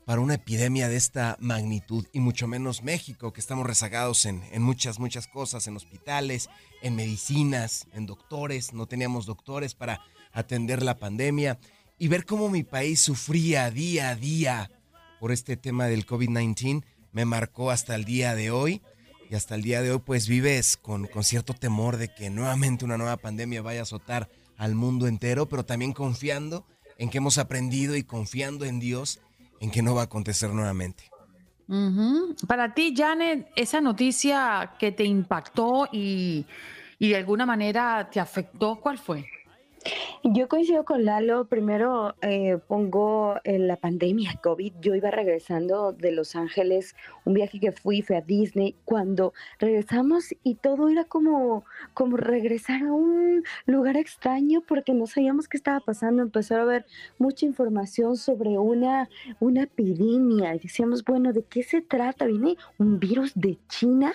[0.06, 4.62] para una epidemia de esta magnitud y mucho menos México, que estamos rezagados en, en,
[4.62, 6.48] muchas, muchas cosas, en hospitales,
[6.80, 10.00] en medicinas, en doctores, no teníamos doctores para
[10.32, 11.58] atender la pandemia.
[11.98, 14.70] Y ver cómo mi país sufría día a día
[15.18, 18.82] por este tema del COVID-19 me marcó hasta el día de hoy.
[19.28, 22.84] Y hasta el día de hoy pues vives con, con cierto temor de que nuevamente
[22.84, 26.64] una nueva pandemia vaya a azotar al mundo entero, pero también confiando
[26.96, 29.18] en que hemos aprendido y confiando en Dios
[29.60, 31.10] en que no va a acontecer nuevamente.
[32.46, 36.46] Para ti, Janet, esa noticia que te impactó y,
[36.98, 39.26] y de alguna manera te afectó, ¿cuál fue?
[40.22, 41.46] Yo coincido con Lalo.
[41.46, 44.72] Primero eh, pongo en la pandemia COVID.
[44.80, 48.74] Yo iba regresando de Los Ángeles, un viaje que fui, fui a Disney.
[48.84, 55.48] Cuando regresamos y todo era como, como regresar a un lugar extraño porque no sabíamos
[55.48, 56.22] qué estaba pasando.
[56.22, 56.86] Empezó a haber
[57.18, 60.54] mucha información sobre una, una epidemia.
[60.54, 62.26] Y decíamos, bueno, ¿de qué se trata?
[62.26, 64.12] Viene un virus de China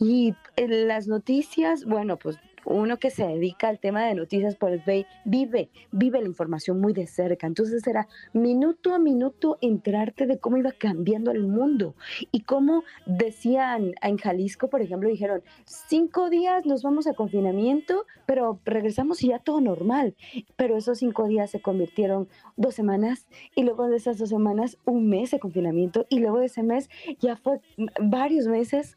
[0.00, 4.84] y en las noticias, bueno, pues uno que se dedica al tema de noticias, pues
[4.84, 7.46] ve, vive, vive la información muy de cerca.
[7.46, 11.94] Entonces era minuto a minuto enterarte de cómo iba cambiando el mundo
[12.30, 18.60] y cómo decían en Jalisco, por ejemplo, dijeron, cinco días nos vamos a confinamiento, pero
[18.64, 20.14] regresamos y ya todo normal.
[20.56, 25.08] Pero esos cinco días se convirtieron dos semanas y luego de esas dos semanas un
[25.08, 26.88] mes de confinamiento y luego de ese mes
[27.20, 27.60] ya fue
[28.00, 28.96] varios meses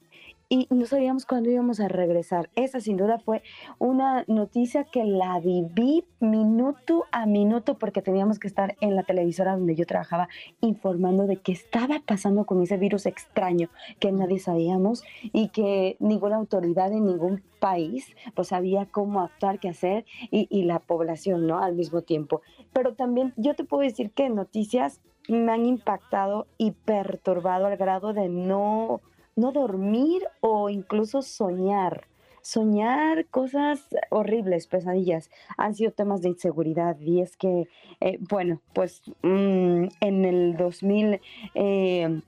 [0.55, 2.49] y no sabíamos cuándo íbamos a regresar.
[2.55, 3.43] Esa sin duda fue
[3.77, 9.57] una noticia que la viví minuto a minuto porque teníamos que estar en la televisora
[9.57, 10.29] donde yo trabajaba
[10.61, 16.37] informando de qué estaba pasando con ese virus extraño que nadie sabíamos y que ninguna
[16.37, 21.59] autoridad en ningún país pues sabía cómo actuar, qué hacer y, y la población, ¿no?
[21.59, 22.41] Al mismo tiempo.
[22.71, 28.13] Pero también yo te puedo decir que noticias me han impactado y perturbado al grado
[28.13, 29.01] de no
[29.35, 32.07] no dormir o incluso soñar.
[32.41, 37.67] Soñar cosas horribles, pesadillas, han sido temas de inseguridad y es que,
[38.01, 41.21] eh, bueno, pues mm, en el 2000...
[41.55, 42.21] Eh,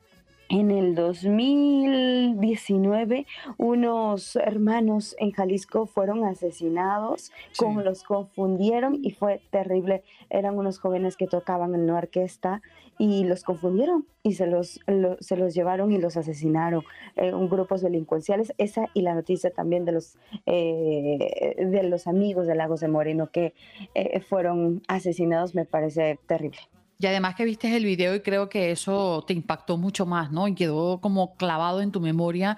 [0.50, 10.04] en el 2019, unos hermanos en Jalisco fueron asesinados, como los confundieron y fue terrible.
[10.30, 12.62] Eran unos jóvenes que tocaban en una orquesta
[12.98, 14.80] y los confundieron y se los,
[15.20, 16.84] se los llevaron y los asesinaron.
[17.16, 22.48] Eh, un grupos delincuenciales, esa y la noticia también de los, eh, de los amigos
[22.48, 23.54] de Lagos de Moreno que
[23.96, 26.60] eh, fueron asesinados me parece terrible.
[27.00, 30.48] Y además que viste el video y creo que eso te impactó mucho más, ¿no?
[30.48, 32.58] Y quedó como clavado en tu memoria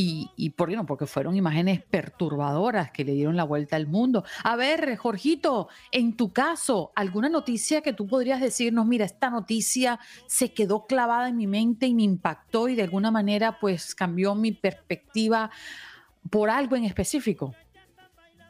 [0.00, 4.24] y, por no, porque fueron imágenes perturbadoras que le dieron la vuelta al mundo.
[4.44, 9.98] A ver, Jorgito, en tu caso, ¿alguna noticia que tú podrías decirnos, mira, esta noticia
[10.26, 14.36] se quedó clavada en mi mente y me impactó y de alguna manera pues cambió
[14.36, 15.50] mi perspectiva
[16.30, 17.54] por algo en específico?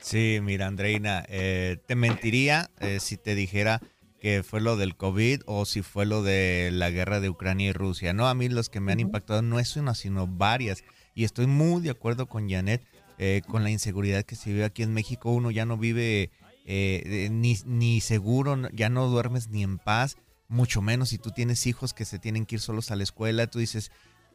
[0.01, 3.81] Sí, mira, Andreina, eh, te mentiría eh, si te dijera
[4.21, 7.73] que fue lo del COVID o si fue lo de la guerra de Ucrania y
[7.73, 8.13] Rusia.
[8.13, 10.85] No, a mí los que me han impactado no es una, sino varias.
[11.15, 12.83] Y estoy muy de acuerdo con Janet,
[13.19, 15.31] eh, con la inseguridad que se vive aquí en México.
[15.33, 16.31] Uno ya no vive
[16.67, 20.17] ni, ni seguro, ya no duermes ni en paz,
[20.49, 23.47] mucho menos si tú tienes hijos que se tienen que ir solos a la escuela.
[23.47, 23.91] Tú dices,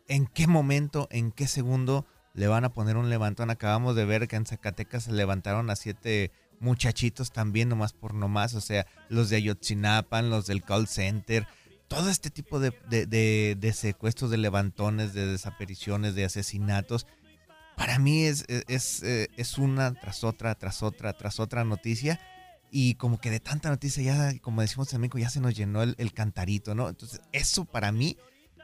[0.08, 3.50] ¿en qué momento, en qué segundo le van a poner un levantón.
[3.50, 6.32] Acabamos de ver que en Zacatecas se levantaron a siete
[6.64, 11.48] muchachitos también, nomás por nomás, o sea, los de Ayotzinapan, los del call center,
[11.88, 17.06] todo este tipo de, de, secuestros, de levantones, de desapariciones, de asesinatos.
[17.78, 22.20] Para mí es, es, es, una tras otra, tras otra, tras otra noticia.
[22.72, 25.84] Y como que de tanta noticia ya, como decimos en México, ya se nos llenó
[25.84, 26.90] el, el cantarito, ¿no?
[26.90, 28.18] Entonces, eso para mí,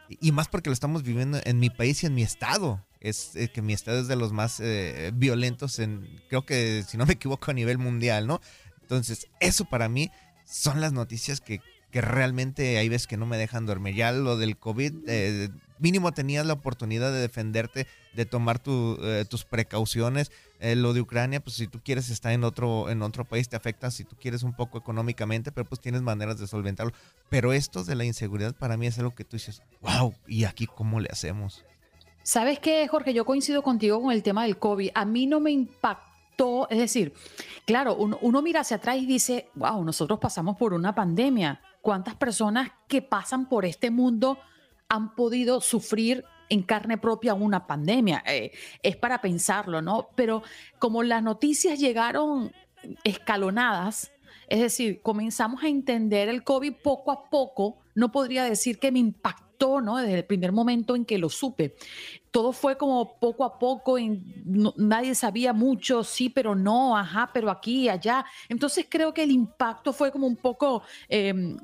[0.10, 3.50] y más porque lo estamos viviendo en mi país y en mi estado es eh,
[3.50, 7.14] que mi estado es de los más eh, violentos en, creo que si no me
[7.14, 8.42] equivoco a nivel mundial, ¿no?
[8.82, 10.12] Entonces, eso para mí
[10.46, 13.96] son las noticias que, que realmente hay veces que no me dejan dormir.
[13.96, 20.32] Ya lo del COVID, eh, mínimo tenías la oportunidad de defenderte, de tomar tus precauciones.
[20.60, 23.92] lo de Ucrania, pues si tú quieres estar en otro, en otro país, te afecta
[23.92, 26.94] si tú quieres un poco económicamente, pero pues tienes maneras de solventarlo.
[27.30, 30.66] Pero esto de la inseguridad para mí es algo que tú dices, wow, ¿y aquí
[30.66, 31.64] cómo le hacemos?
[32.24, 33.14] ¿Sabes qué, Jorge?
[33.14, 34.92] Yo coincido contigo con el tema del COVID.
[34.94, 37.14] A mí no me impactó, es decir,
[37.66, 41.62] claro, uno, mira hacia atrás y dice, wow, nosotros pasamos por una pandemia.
[41.82, 44.38] ¿Cuántas personas que pasan por este mundo
[44.90, 48.24] han podido sufrir en carne propia una pandemia?
[48.28, 48.52] Eh,
[48.84, 50.10] es para pensarlo, ¿no?
[50.16, 50.44] Pero
[50.78, 52.52] como las noticias llegaron
[53.04, 54.12] escalonadas,
[54.48, 59.00] es decir, comenzamos a entender el COVID poco a poco, no podría decir que me
[59.00, 59.49] impactó
[59.82, 59.98] ¿no?
[59.98, 61.76] Desde el primer momento en que lo supe.
[62.32, 63.98] Todo fue como poco a poco,
[64.78, 68.26] nadie sabía mucho, sí, pero no, ajá, pero aquí allá.
[68.48, 71.58] Entonces creo que el impacto fue como un poco em,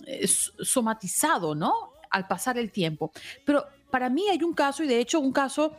[0.60, 1.74] somatizado, ¿no?
[2.10, 3.12] Al pasar el tiempo.
[3.46, 5.76] Pero para mí hay un caso, y de hecho un caso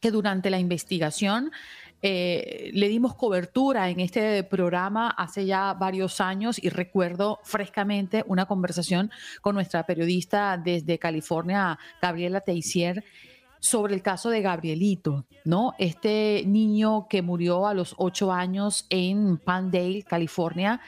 [0.00, 1.52] que durante la investigación
[2.04, 8.46] eh, le dimos cobertura en este programa hace ya varios años y recuerdo frescamente una
[8.46, 13.04] conversación con nuestra periodista desde California, Gabriela Teissier,
[13.60, 15.74] sobre el caso de Gabrielito, ¿no?
[15.78, 20.80] Este niño que murió a los ocho años en Pandale, California,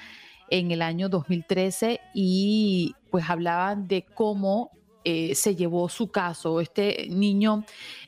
[0.51, 4.73] en el año 2013 y pues hablaban de cómo
[5.05, 6.61] eh, se llevó su caso.
[6.61, 7.65] Este niño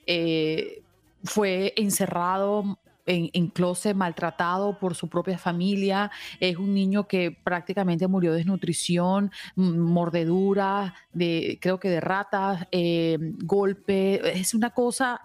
[0.07, 0.83] eh,
[1.23, 6.11] fue encerrado en, en closet, maltratado por su propia familia.
[6.41, 13.19] Es un niño que prácticamente murió de desnutrición, mordedura, de, creo que de ratas, eh,
[13.45, 14.39] golpe.
[14.39, 15.23] Es una cosa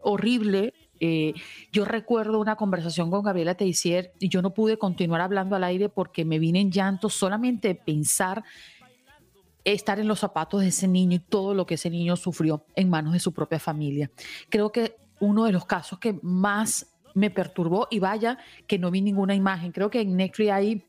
[0.00, 0.74] horrible.
[1.00, 1.34] Eh,
[1.72, 5.88] yo recuerdo una conversación con Gabriela Teissier y yo no pude continuar hablando al aire
[5.88, 8.44] porque me vine en llanto solamente pensar
[9.64, 12.90] estar en los zapatos de ese niño y todo lo que ese niño sufrió en
[12.90, 14.10] manos de su propia familia.
[14.50, 19.00] Creo que uno de los casos que más me perturbó y vaya que no vi
[19.00, 19.72] ninguna imagen.
[19.72, 20.84] Creo que en Netflix hay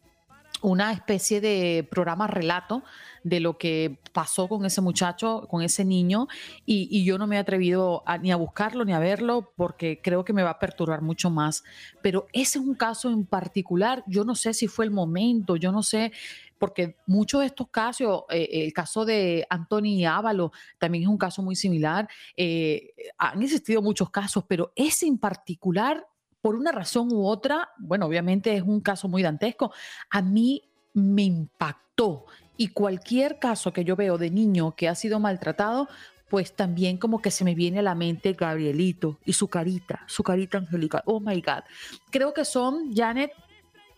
[0.61, 2.83] una especie de programa relato
[3.23, 6.27] de lo que pasó con ese muchacho, con ese niño,
[6.65, 10.33] y, yo no me he atrevido ni a buscarlo ni a verlo porque creo que
[10.33, 11.63] me va a perturbar mucho más.
[12.01, 15.71] Pero ese es un caso en particular, yo no sé si fue el momento, yo
[15.71, 16.11] no sé,
[16.57, 21.41] porque muchos de estos casos, eh, el caso de Anthony Ávalo también es un caso
[21.41, 22.07] muy similar,
[22.37, 26.07] eh, han existido muchos casos, pero ese en particular
[26.45, 29.73] por una razón u otra, bueno, obviamente es un caso muy dantesco,
[30.11, 30.61] a mí
[30.93, 32.27] me impactó.
[32.55, 35.89] Y cualquier caso que yo veo de niño que ha sido maltratado,
[36.29, 40.21] pues también como que se me viene a la mente Gabrielito y su carita, su
[40.21, 41.01] carita angelical.
[41.07, 41.63] Oh my God.
[42.11, 43.31] Creo que son, Janet,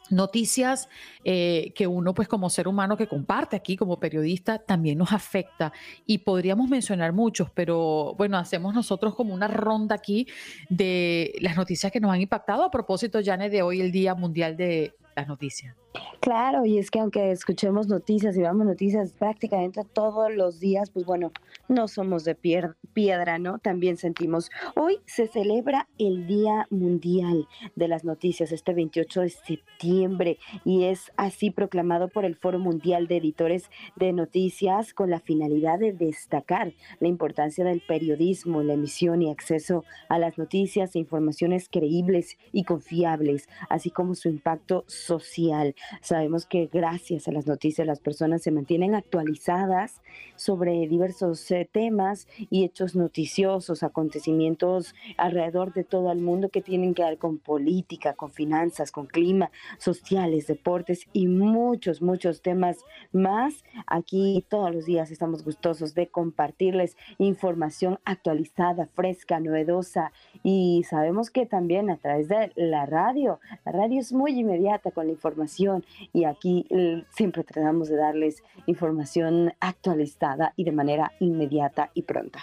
[0.09, 0.89] noticias
[1.23, 5.73] eh, que uno pues como ser humano que comparte aquí como periodista también nos afecta
[6.05, 10.27] y podríamos mencionar muchos, pero bueno, hacemos nosotros como una ronda aquí
[10.69, 14.57] de las noticias que nos han impactado a propósito, Janet, de hoy el Día Mundial
[14.57, 15.75] de las Noticias.
[16.19, 21.05] Claro, y es que aunque escuchemos noticias y veamos noticias prácticamente todos los días, pues
[21.05, 21.31] bueno,
[21.69, 23.60] no somos de piedra, ¿no?
[23.60, 24.49] También sentimos.
[24.75, 31.12] Hoy se celebra el Día Mundial de las Noticias, este 28 de septiembre, y es
[31.15, 36.73] así proclamado por el Foro Mundial de Editores de Noticias con la finalidad de destacar
[37.00, 42.63] la importancia del periodismo, la emisión y acceso a las noticias e informaciones creíbles y
[42.63, 45.75] confiables, así como su impacto social.
[46.02, 50.02] Sabemos que gracias a las noticias las personas se mantienen actualizadas
[50.35, 56.94] sobre diversos eh, temas y hechos noticiosos, acontecimientos alrededor de todo el mundo que tienen
[56.94, 62.77] que ver con política, con finanzas, con clima, sociales, deportes y muchos, muchos temas
[63.12, 63.63] más.
[63.85, 70.12] Aquí todos los días estamos gustosos de compartirles información actualizada, fresca, novedosa
[70.44, 75.08] y sabemos que también a través de la radio, la radio es muy inmediata con
[75.08, 75.77] la información
[76.13, 82.40] y aquí eh, siempre tratamos de darles información actualizada y de manera inmediata y pronta.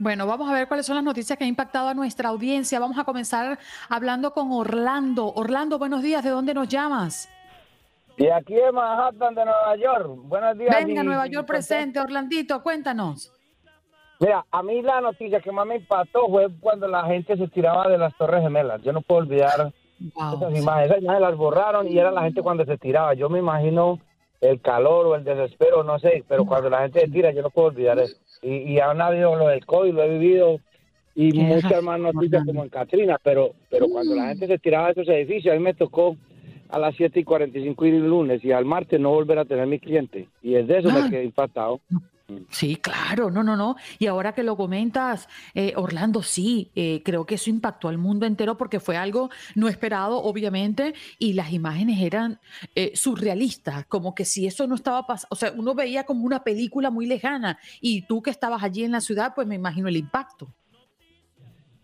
[0.00, 2.78] Bueno, vamos a ver cuáles son las noticias que han impactado a nuestra audiencia.
[2.78, 3.58] Vamos a comenzar
[3.88, 5.32] hablando con Orlando.
[5.34, 6.22] Orlando, buenos días.
[6.22, 7.28] ¿De dónde nos llamas?
[8.16, 10.08] Y aquí en Manhattan de Nueva York.
[10.24, 10.84] Buenos días.
[10.84, 11.98] Venga, Nueva York presente.
[12.00, 13.32] Orlandito, cuéntanos.
[14.20, 17.88] Mira, a mí la noticia que más me impactó fue cuando la gente se tiraba
[17.88, 18.82] de las Torres Gemelas.
[18.82, 20.90] Yo no puedo olvidar esas imágenes.
[20.90, 23.14] Esas imágenes las borraron y era la gente cuando se tiraba.
[23.14, 23.98] Yo me imagino
[24.40, 27.50] el calor o el desespero, no sé, pero cuando la gente se tira, yo no
[27.50, 28.16] puedo olvidar eso.
[28.42, 30.60] Y, y aún ha habido lo del COVID, lo he vivido
[31.20, 34.92] y muchas más noticias como en Katrina, pero, pero cuando la gente se tiraba de
[34.92, 36.16] esos edificios, a mí me tocó
[36.68, 39.66] a las 7 y 45 ir el lunes y al martes no volver a tener
[39.66, 40.28] mi cliente.
[40.42, 41.80] Y es de eso me quedé impactado.
[42.50, 43.76] Sí, claro, no, no, no.
[43.98, 48.26] Y ahora que lo comentas, eh, Orlando, sí, eh, creo que eso impactó al mundo
[48.26, 52.38] entero porque fue algo no esperado, obviamente, y las imágenes eran
[52.74, 56.44] eh, surrealistas, como que si eso no estaba pasando, o sea, uno veía como una
[56.44, 59.96] película muy lejana, y tú que estabas allí en la ciudad, pues me imagino el
[59.96, 60.52] impacto.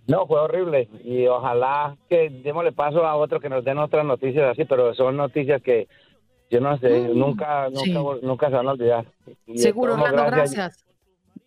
[0.07, 4.51] No, fue horrible, y ojalá que démosle paso a otro que nos den otras noticias
[4.51, 5.89] así, pero son noticias que
[6.51, 9.07] yo no sé, mm, nunca, nunca, nunca se van a olvidar.
[9.55, 10.85] Seguro, Orlando, gracias.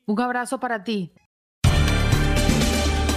[0.05, 1.11] Un abrazo para ti.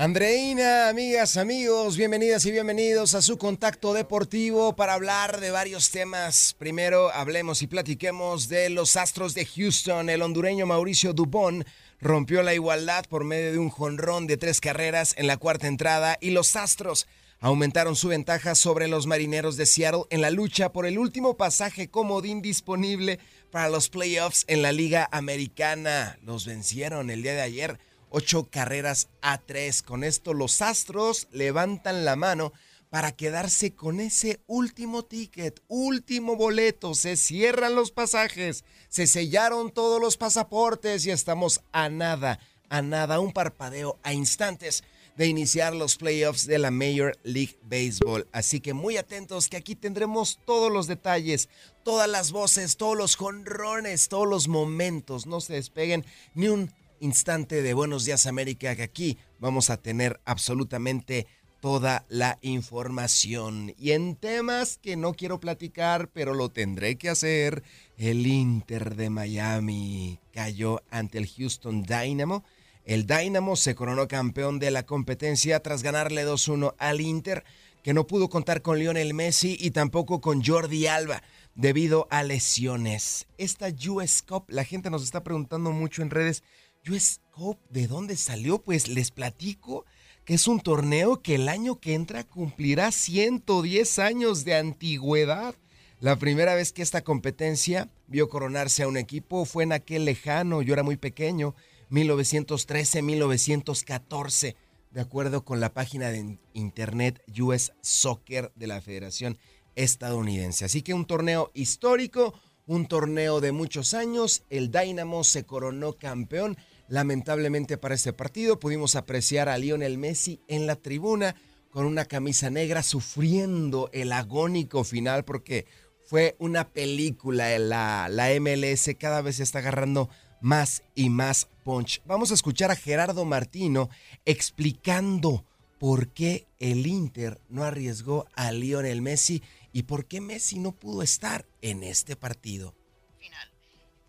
[0.00, 6.56] Andreina, amigas, amigos, bienvenidas y bienvenidos a su contacto deportivo para hablar de varios temas.
[6.58, 10.08] Primero hablemos y platiquemos de los Astros de Houston.
[10.08, 11.66] El hondureño Mauricio Dubón
[12.00, 16.16] rompió la igualdad por medio de un jonrón de tres carreras en la cuarta entrada
[16.18, 17.06] y los Astros
[17.38, 21.90] aumentaron su ventaja sobre los Marineros de Seattle en la lucha por el último pasaje
[21.90, 23.18] comodín disponible
[23.50, 26.18] para los playoffs en la Liga Americana.
[26.22, 29.82] Los vencieron el día de ayer ocho carreras a tres.
[29.82, 32.52] Con esto los Astros levantan la mano
[32.90, 36.94] para quedarse con ese último ticket, último boleto.
[36.94, 43.20] Se cierran los pasajes, se sellaron todos los pasaportes y estamos a nada, a nada,
[43.20, 44.82] un parpadeo, a instantes
[45.16, 48.26] de iniciar los playoffs de la Major League Baseball.
[48.32, 51.48] Así que muy atentos que aquí tendremos todos los detalles,
[51.84, 55.26] todas las voces, todos los jonrones, todos los momentos.
[55.26, 56.04] No se despeguen
[56.34, 61.26] ni un instante de Buenos Días América, que aquí vamos a tener absolutamente
[61.60, 63.74] toda la información.
[63.78, 67.62] Y en temas que no quiero platicar, pero lo tendré que hacer,
[67.96, 72.44] el Inter de Miami cayó ante el Houston Dynamo.
[72.84, 77.44] El Dynamo se coronó campeón de la competencia tras ganarle 2-1 al Inter,
[77.82, 81.22] que no pudo contar con Lionel Messi y tampoco con Jordi Alba
[81.54, 83.26] debido a lesiones.
[83.38, 86.42] Esta US Cup, la gente nos está preguntando mucho en redes,
[86.88, 88.62] US Cup, ¿de dónde salió?
[88.62, 89.84] Pues les platico
[90.24, 95.56] que es un torneo que el año que entra cumplirá 110 años de antigüedad.
[95.98, 100.62] La primera vez que esta competencia vio coronarse a un equipo fue en aquel lejano,
[100.62, 101.54] yo era muy pequeño,
[101.90, 104.56] 1913-1914,
[104.90, 109.38] de acuerdo con la página de internet US Soccer de la Federación
[109.74, 110.64] estadounidense.
[110.64, 112.34] Así que un torneo histórico,
[112.66, 116.56] un torneo de muchos años, el Dynamo se coronó campeón.
[116.90, 121.36] Lamentablemente para este partido pudimos apreciar a Lionel Messi en la tribuna
[121.70, 125.66] con una camisa negra sufriendo el agónico final porque
[126.04, 130.10] fue una película, la, la MLS cada vez se está agarrando
[130.40, 132.02] más y más punch.
[132.06, 133.88] Vamos a escuchar a Gerardo Martino
[134.24, 135.44] explicando
[135.78, 141.02] por qué el Inter no arriesgó a Lionel Messi y por qué Messi no pudo
[141.02, 142.74] estar en este partido.
[143.20, 143.48] Final.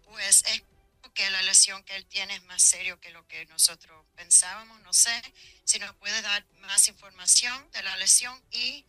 [0.09, 0.63] Pues es
[1.22, 4.82] que la lesión que él tiene es más serio que lo que nosotros pensábamos.
[4.82, 5.11] No sé
[5.63, 8.84] si nos puede dar más información de la lesión y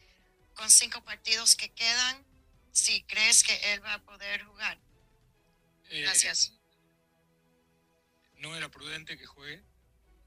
[0.55, 2.25] con cinco partidos que quedan,
[2.73, 4.79] si crees que él va a poder jugar.
[5.91, 6.55] Eh, Gracias.
[8.37, 9.63] no era prudente que juegue,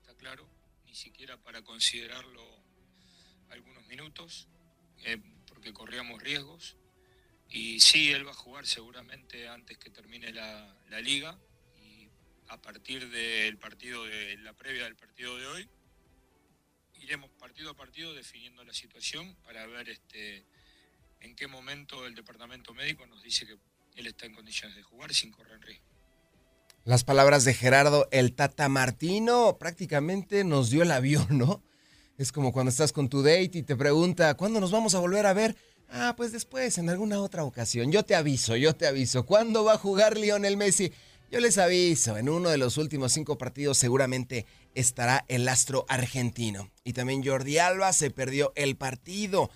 [0.02, 0.48] está claro,
[0.86, 2.64] ni siquiera para considerarlo
[3.50, 4.48] algunos minutos,
[5.00, 6.78] eh, porque corríamos riesgos.
[7.50, 11.40] Y sí, él va a jugar seguramente antes que termine la, la liga
[12.48, 15.70] a partir del partido de la previa del partido de hoy
[17.02, 20.46] iremos partido a partido definiendo la situación para ver este
[21.22, 23.58] en qué momento el departamento médico nos dice que
[23.96, 25.86] él está en condiciones de jugar sin correr riesgo.
[26.84, 31.64] Las palabras de Gerardo, el Tata Martino, prácticamente nos dio el avión, ¿no?
[32.18, 35.26] Es como cuando estás con tu date y te pregunta, ¿cuándo nos vamos a volver
[35.26, 35.56] a ver?
[35.90, 37.92] Ah, pues después, en alguna otra ocasión.
[37.92, 39.26] Yo te aviso, yo te aviso.
[39.26, 40.92] ¿Cuándo va a jugar Lionel Messi?
[41.36, 46.72] Yo les aviso, en uno de los últimos cinco partidos seguramente estará el astro argentino.
[46.86, 49.50] Y también Jordi Alba se perdió el partido.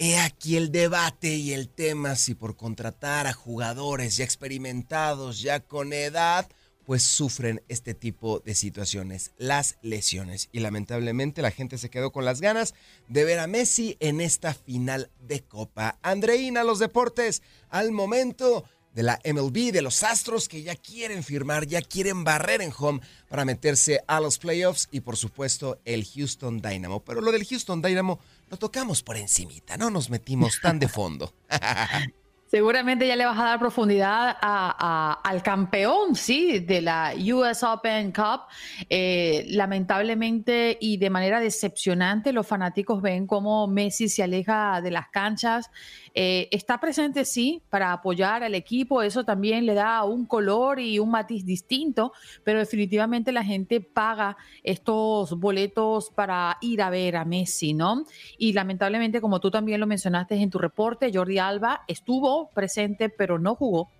[0.00, 5.60] He aquí el debate y el tema si por contratar a jugadores ya experimentados, ya
[5.60, 6.48] con edad,
[6.84, 10.48] pues sufren este tipo de situaciones, las lesiones.
[10.50, 12.74] Y lamentablemente la gente se quedó con las ganas
[13.06, 15.96] de ver a Messi en esta final de Copa.
[16.02, 18.64] Andreina, los deportes, al momento
[18.98, 23.00] de la MLB, de los Astros que ya quieren firmar, ya quieren barrer en home
[23.28, 27.04] para meterse a los playoffs y por supuesto el Houston Dynamo.
[27.04, 28.18] Pero lo del Houston Dynamo
[28.50, 31.32] lo tocamos por encimita, no nos metimos tan de fondo.
[32.50, 38.10] Seguramente ya le vas a dar profundidad a- al campeón, sí, de la US Open
[38.10, 38.40] Cup.
[38.88, 45.08] Eh, lamentablemente y de manera decepcionante, los fanáticos ven cómo Messi se aleja de las
[45.10, 45.70] canchas.
[46.14, 49.02] Eh, está presente, sí, para apoyar al equipo.
[49.02, 52.12] Eso también le da un color y un matiz distinto,
[52.44, 58.04] pero definitivamente la gente paga estos boletos para ir a ver a Messi, ¿no?
[58.38, 63.38] Y lamentablemente, como tú también lo mencionaste en tu reporte, Jordi Alba estuvo presente, pero
[63.38, 63.90] no jugó.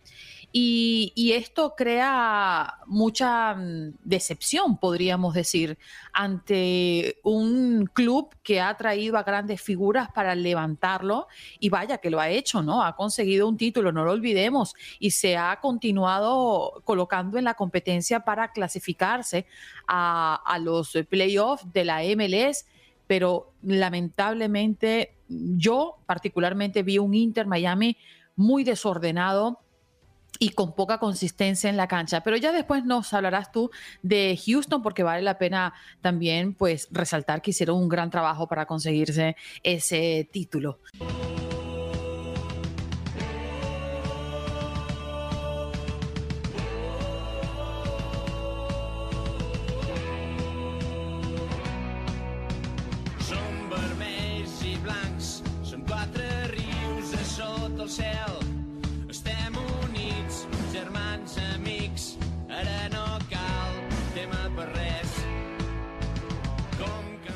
[0.51, 5.79] Y, esto crea mucha mm, decepción, podríamos decir,
[6.13, 11.29] ante un club que ha traído a grandes figuras para levantarlo
[11.61, 12.83] y vaya que lo ha hecho, ¿no?
[12.83, 18.21] Ha conseguido un título, no lo olvidemos, y se ha continuado colocando en la competencia
[18.21, 19.47] para clasificarse
[19.87, 22.65] a, a los playoffs de la MLS
[23.09, 27.97] pero lamentablemente yo particularmente vi un Inter Miami
[28.37, 29.61] muy desordenado
[30.39, 32.23] y con poca consistencia en la cancha.
[32.23, 33.71] Pero ya después nos hablarás tú
[34.03, 38.67] de Houston porque vale la pena también pues resaltar que hicieron un gran trabajo para
[38.67, 40.79] conseguirse ese título.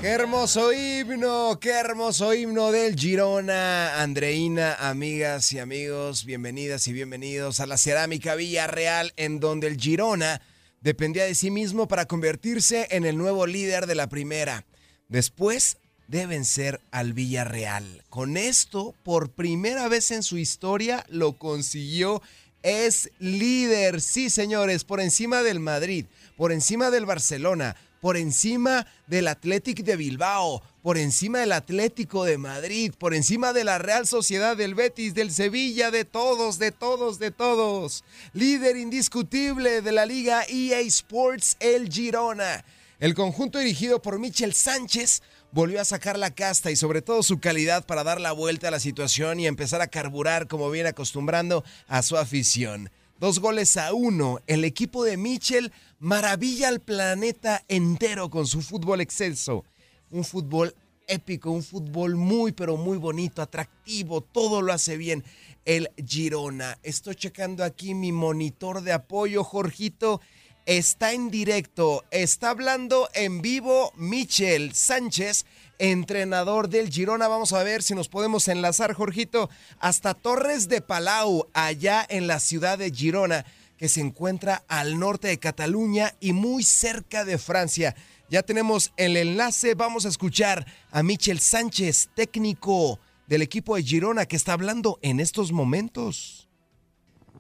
[0.03, 4.03] Qué hermoso himno, qué hermoso himno del Girona.
[4.03, 10.42] Andreina, amigas y amigos, bienvenidas y bienvenidos a la Cerámica Villarreal, en donde el Girona
[10.80, 14.64] dependía de sí mismo para convertirse en el nuevo líder de la primera.
[15.07, 15.76] Después
[16.09, 18.03] de vencer al Villarreal.
[18.11, 22.20] Con esto, por primera vez en su historia, lo consiguió.
[22.64, 29.28] Es líder, sí señores, por encima del Madrid, por encima del Barcelona, por encima del
[29.28, 34.57] Athletic de Bilbao, por encima del Atlético de Madrid, por encima de la Real Sociedad
[34.57, 38.03] del Betis, del Sevilla, de todos, de todos, de todos.
[38.32, 42.64] Líder indiscutible de la Liga EA Sports, el Girona.
[42.98, 45.22] El conjunto dirigido por Michel Sánchez
[45.53, 48.72] volvió a sacar la casta y sobre todo su calidad para dar la vuelta a
[48.72, 52.90] la situación y empezar a carburar como viene acostumbrando a su afición.
[53.23, 59.01] Dos goles a uno, el equipo de Michel maravilla al planeta entero con su fútbol
[59.01, 59.64] excelso.
[60.11, 60.75] Un fútbol
[61.07, 65.23] épico, un fútbol muy, pero muy bonito, atractivo, todo lo hace bien
[65.64, 66.81] el Girona.
[66.83, 70.20] Estoy checando aquí mi monitor de apoyo, Jorgito.
[70.66, 75.47] Está en directo, está hablando en vivo Michel Sánchez,
[75.79, 77.29] entrenador del Girona.
[77.29, 82.41] Vamos a ver si nos podemos enlazar, Jorgito, hasta Torres de Palau, allá en la
[82.41, 83.45] ciudad de Girona,
[83.77, 87.95] que se encuentra al norte de Cataluña y muy cerca de Francia.
[88.31, 94.27] Ya tenemos el enlace, vamos a escuchar a Michel Sánchez, técnico del equipo de Girona,
[94.27, 96.49] que está hablando en estos momentos.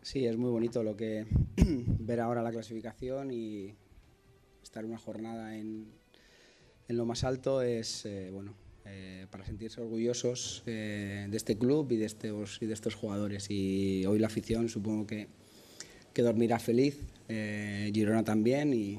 [0.02, 1.26] Sí, es muy bonito lo que
[1.56, 3.74] ver ahora la clasificación y
[4.62, 5.92] estar una jornada en,
[6.92, 11.90] en lo más alto es eh, bueno eh, para sentirse orgullosos eh, de este club
[11.90, 15.26] y de estos y de estos jugadores y hoy la afición supongo que,
[16.12, 18.98] que dormirá feliz Girona también y,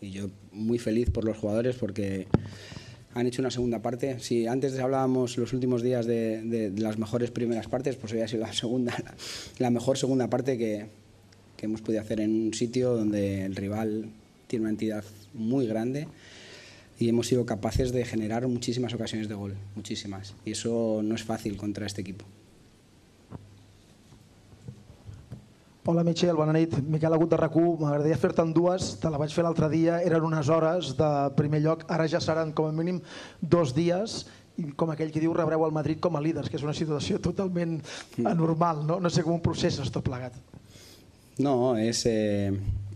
[0.00, 2.26] y yo muy feliz por los jugadores porque
[3.12, 4.18] han hecho una segunda parte.
[4.18, 8.42] Si antes hablábamos los últimos días de, las mejores primeras partes, pues hoy ha sido
[8.42, 8.94] la segunda,
[9.58, 10.86] la mejor segunda parte que,
[11.58, 14.08] que hemos podido hacer en un sitio donde el rival
[14.46, 16.08] tiene una entidad muy grande
[16.98, 20.34] y hemos sido capaces de generar muchísimas ocasiones de gol, muchísimas.
[20.44, 22.24] Y eso no es fácil contra este equipo.
[25.88, 26.72] Hola Michel, bona nit.
[26.82, 30.48] Miquel Agut de RAC1, m'agradaria fer-te'n dues, te la vaig fer l'altre dia, eren unes
[30.50, 32.98] hores de primer lloc, ara ja seran com a mínim
[33.38, 34.24] dos dies,
[34.58, 37.20] i com aquell que diu rebreu el Madrid com a líders, que és una situació
[37.22, 37.78] totalment
[38.24, 38.98] anormal, no?
[38.98, 40.34] No sé com un processes tot plegat.
[41.38, 42.50] No, es eh,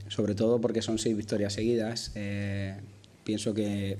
[0.09, 2.11] sobre todo porque son seis victorias seguidas.
[2.17, 2.75] Eh,
[3.31, 3.97] pienso que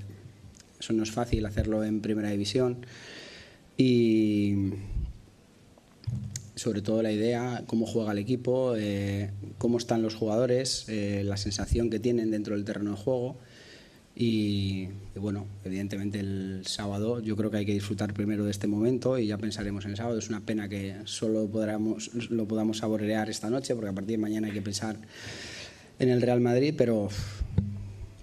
[0.77, 2.85] eso no es fácil hacerlo en primera división
[3.77, 4.73] y
[6.55, 11.37] sobre todo la idea, cómo juega el equipo, eh, cómo están los jugadores, eh, la
[11.37, 13.37] sensación que tienen dentro del terreno de juego.
[14.17, 19.17] Y, bueno, evidentemente el sábado yo creo que hay que disfrutar primero de este momento
[19.17, 20.19] y ya pensaremos en el sábado.
[20.19, 24.21] Es una pena que solo podamos, lo podamos saborear esta noche porque a partir de
[24.21, 24.97] mañana hay que pensar
[25.99, 27.07] en el Real Madrid, pero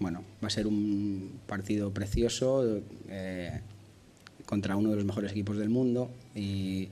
[0.00, 3.60] bueno, va a ser un partido precioso eh,
[4.46, 6.88] contra uno de los mejores equipos del mundo y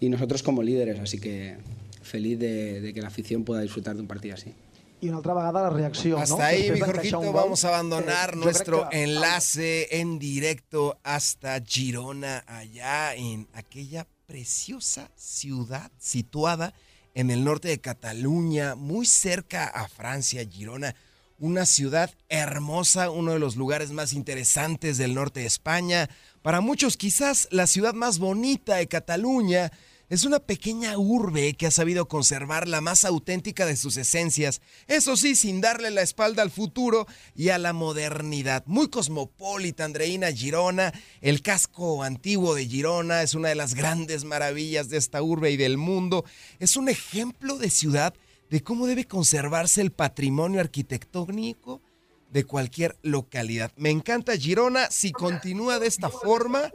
[0.00, 1.56] y nosotros como líderes, así que
[2.02, 4.54] feliz de, de que la afición pueda disfrutar de un partido así.
[5.00, 6.20] Y una otra vegada la reacción.
[6.20, 13.46] Hasta ahí, mi Jorgito, vamos a abandonar nuestro enlace en directo hasta Girona, allá en
[13.52, 16.74] aquella preciosa ciudad situada
[17.14, 20.94] en el norte de Cataluña, muy cerca a Francia, Girona.
[21.40, 26.10] Una ciudad hermosa, uno de los lugares más interesantes del norte de España.
[26.42, 29.70] Para muchos quizás la ciudad más bonita de Cataluña
[30.08, 35.16] es una pequeña urbe que ha sabido conservar la más auténtica de sus esencias, eso
[35.16, 38.64] sí, sin darle la espalda al futuro y a la modernidad.
[38.66, 44.88] Muy cosmopolita, Andreina Girona, el casco antiguo de Girona es una de las grandes maravillas
[44.88, 46.24] de esta urbe y del mundo.
[46.58, 48.12] Es un ejemplo de ciudad
[48.50, 51.80] de cómo debe conservarse el patrimonio arquitectónico
[52.30, 53.72] de cualquier localidad.
[53.76, 56.70] Me encanta Girona, si continúa de esta forma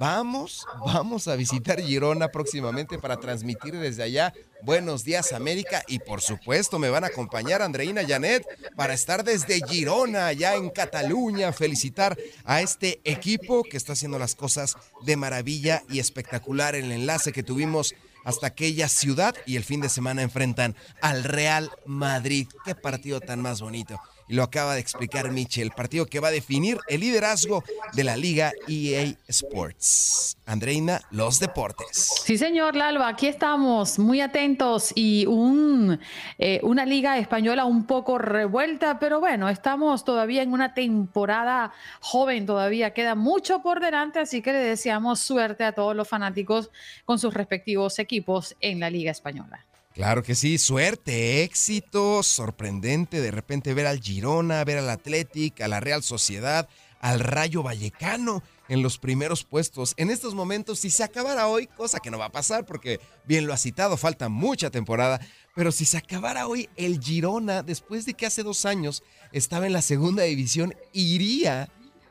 [0.00, 6.20] Vamos, vamos a visitar Girona próximamente para transmitir desde allá Buenos Días América y por
[6.20, 8.44] supuesto me van a acompañar Andreina Janet
[8.76, 14.34] para estar desde Girona, allá en Cataluña, felicitar a este equipo que está haciendo las
[14.34, 16.74] cosas de maravilla y espectacular.
[16.74, 17.94] El enlace que tuvimos
[18.24, 22.48] hasta aquella ciudad y el fin de semana enfrentan al Real Madrid.
[22.64, 26.30] Qué partido tan más bonito y lo acaba de explicar Michel, partido que va a
[26.30, 30.36] definir el liderazgo de la Liga EA Sports.
[30.46, 32.22] Andreina, los deportes.
[32.24, 35.98] Sí, señor Lalo, aquí estamos muy atentos y un,
[36.38, 42.46] eh, una liga española un poco revuelta, pero bueno, estamos todavía en una temporada joven,
[42.46, 46.70] todavía queda mucho por delante, así que le deseamos suerte a todos los fanáticos
[47.04, 49.64] con sus respectivos equipos en la liga española.
[49.94, 55.68] Claro que sí, suerte, éxito, sorprendente de repente ver al Girona, ver al Athletic, a
[55.68, 56.68] la Real Sociedad,
[56.98, 59.94] al Rayo Vallecano en los primeros puestos.
[59.96, 63.46] En estos momentos, si se acabara hoy, cosa que no va a pasar porque bien
[63.46, 65.20] lo ha citado, falta mucha temporada,
[65.54, 69.72] pero si se acabara hoy el Girona, después de que hace dos años estaba en
[69.72, 71.68] la segunda división, iría,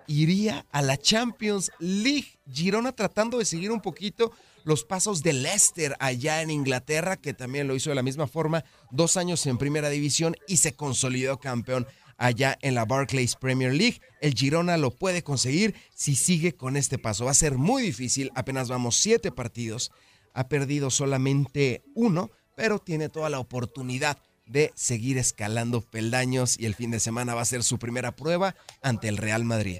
[0.07, 2.39] iría a la Champions League.
[2.49, 4.31] Girona tratando de seguir un poquito
[4.63, 8.63] los pasos de Leicester allá en Inglaterra, que también lo hizo de la misma forma,
[8.91, 11.87] dos años en primera división y se consolidó campeón
[12.17, 14.01] allá en la Barclays Premier League.
[14.21, 17.25] El Girona lo puede conseguir si sigue con este paso.
[17.25, 19.91] Va a ser muy difícil, apenas vamos siete partidos,
[20.33, 26.75] ha perdido solamente uno, pero tiene toda la oportunidad de seguir escalando peldaños y el
[26.75, 29.79] fin de semana va a ser su primera prueba ante el Real Madrid.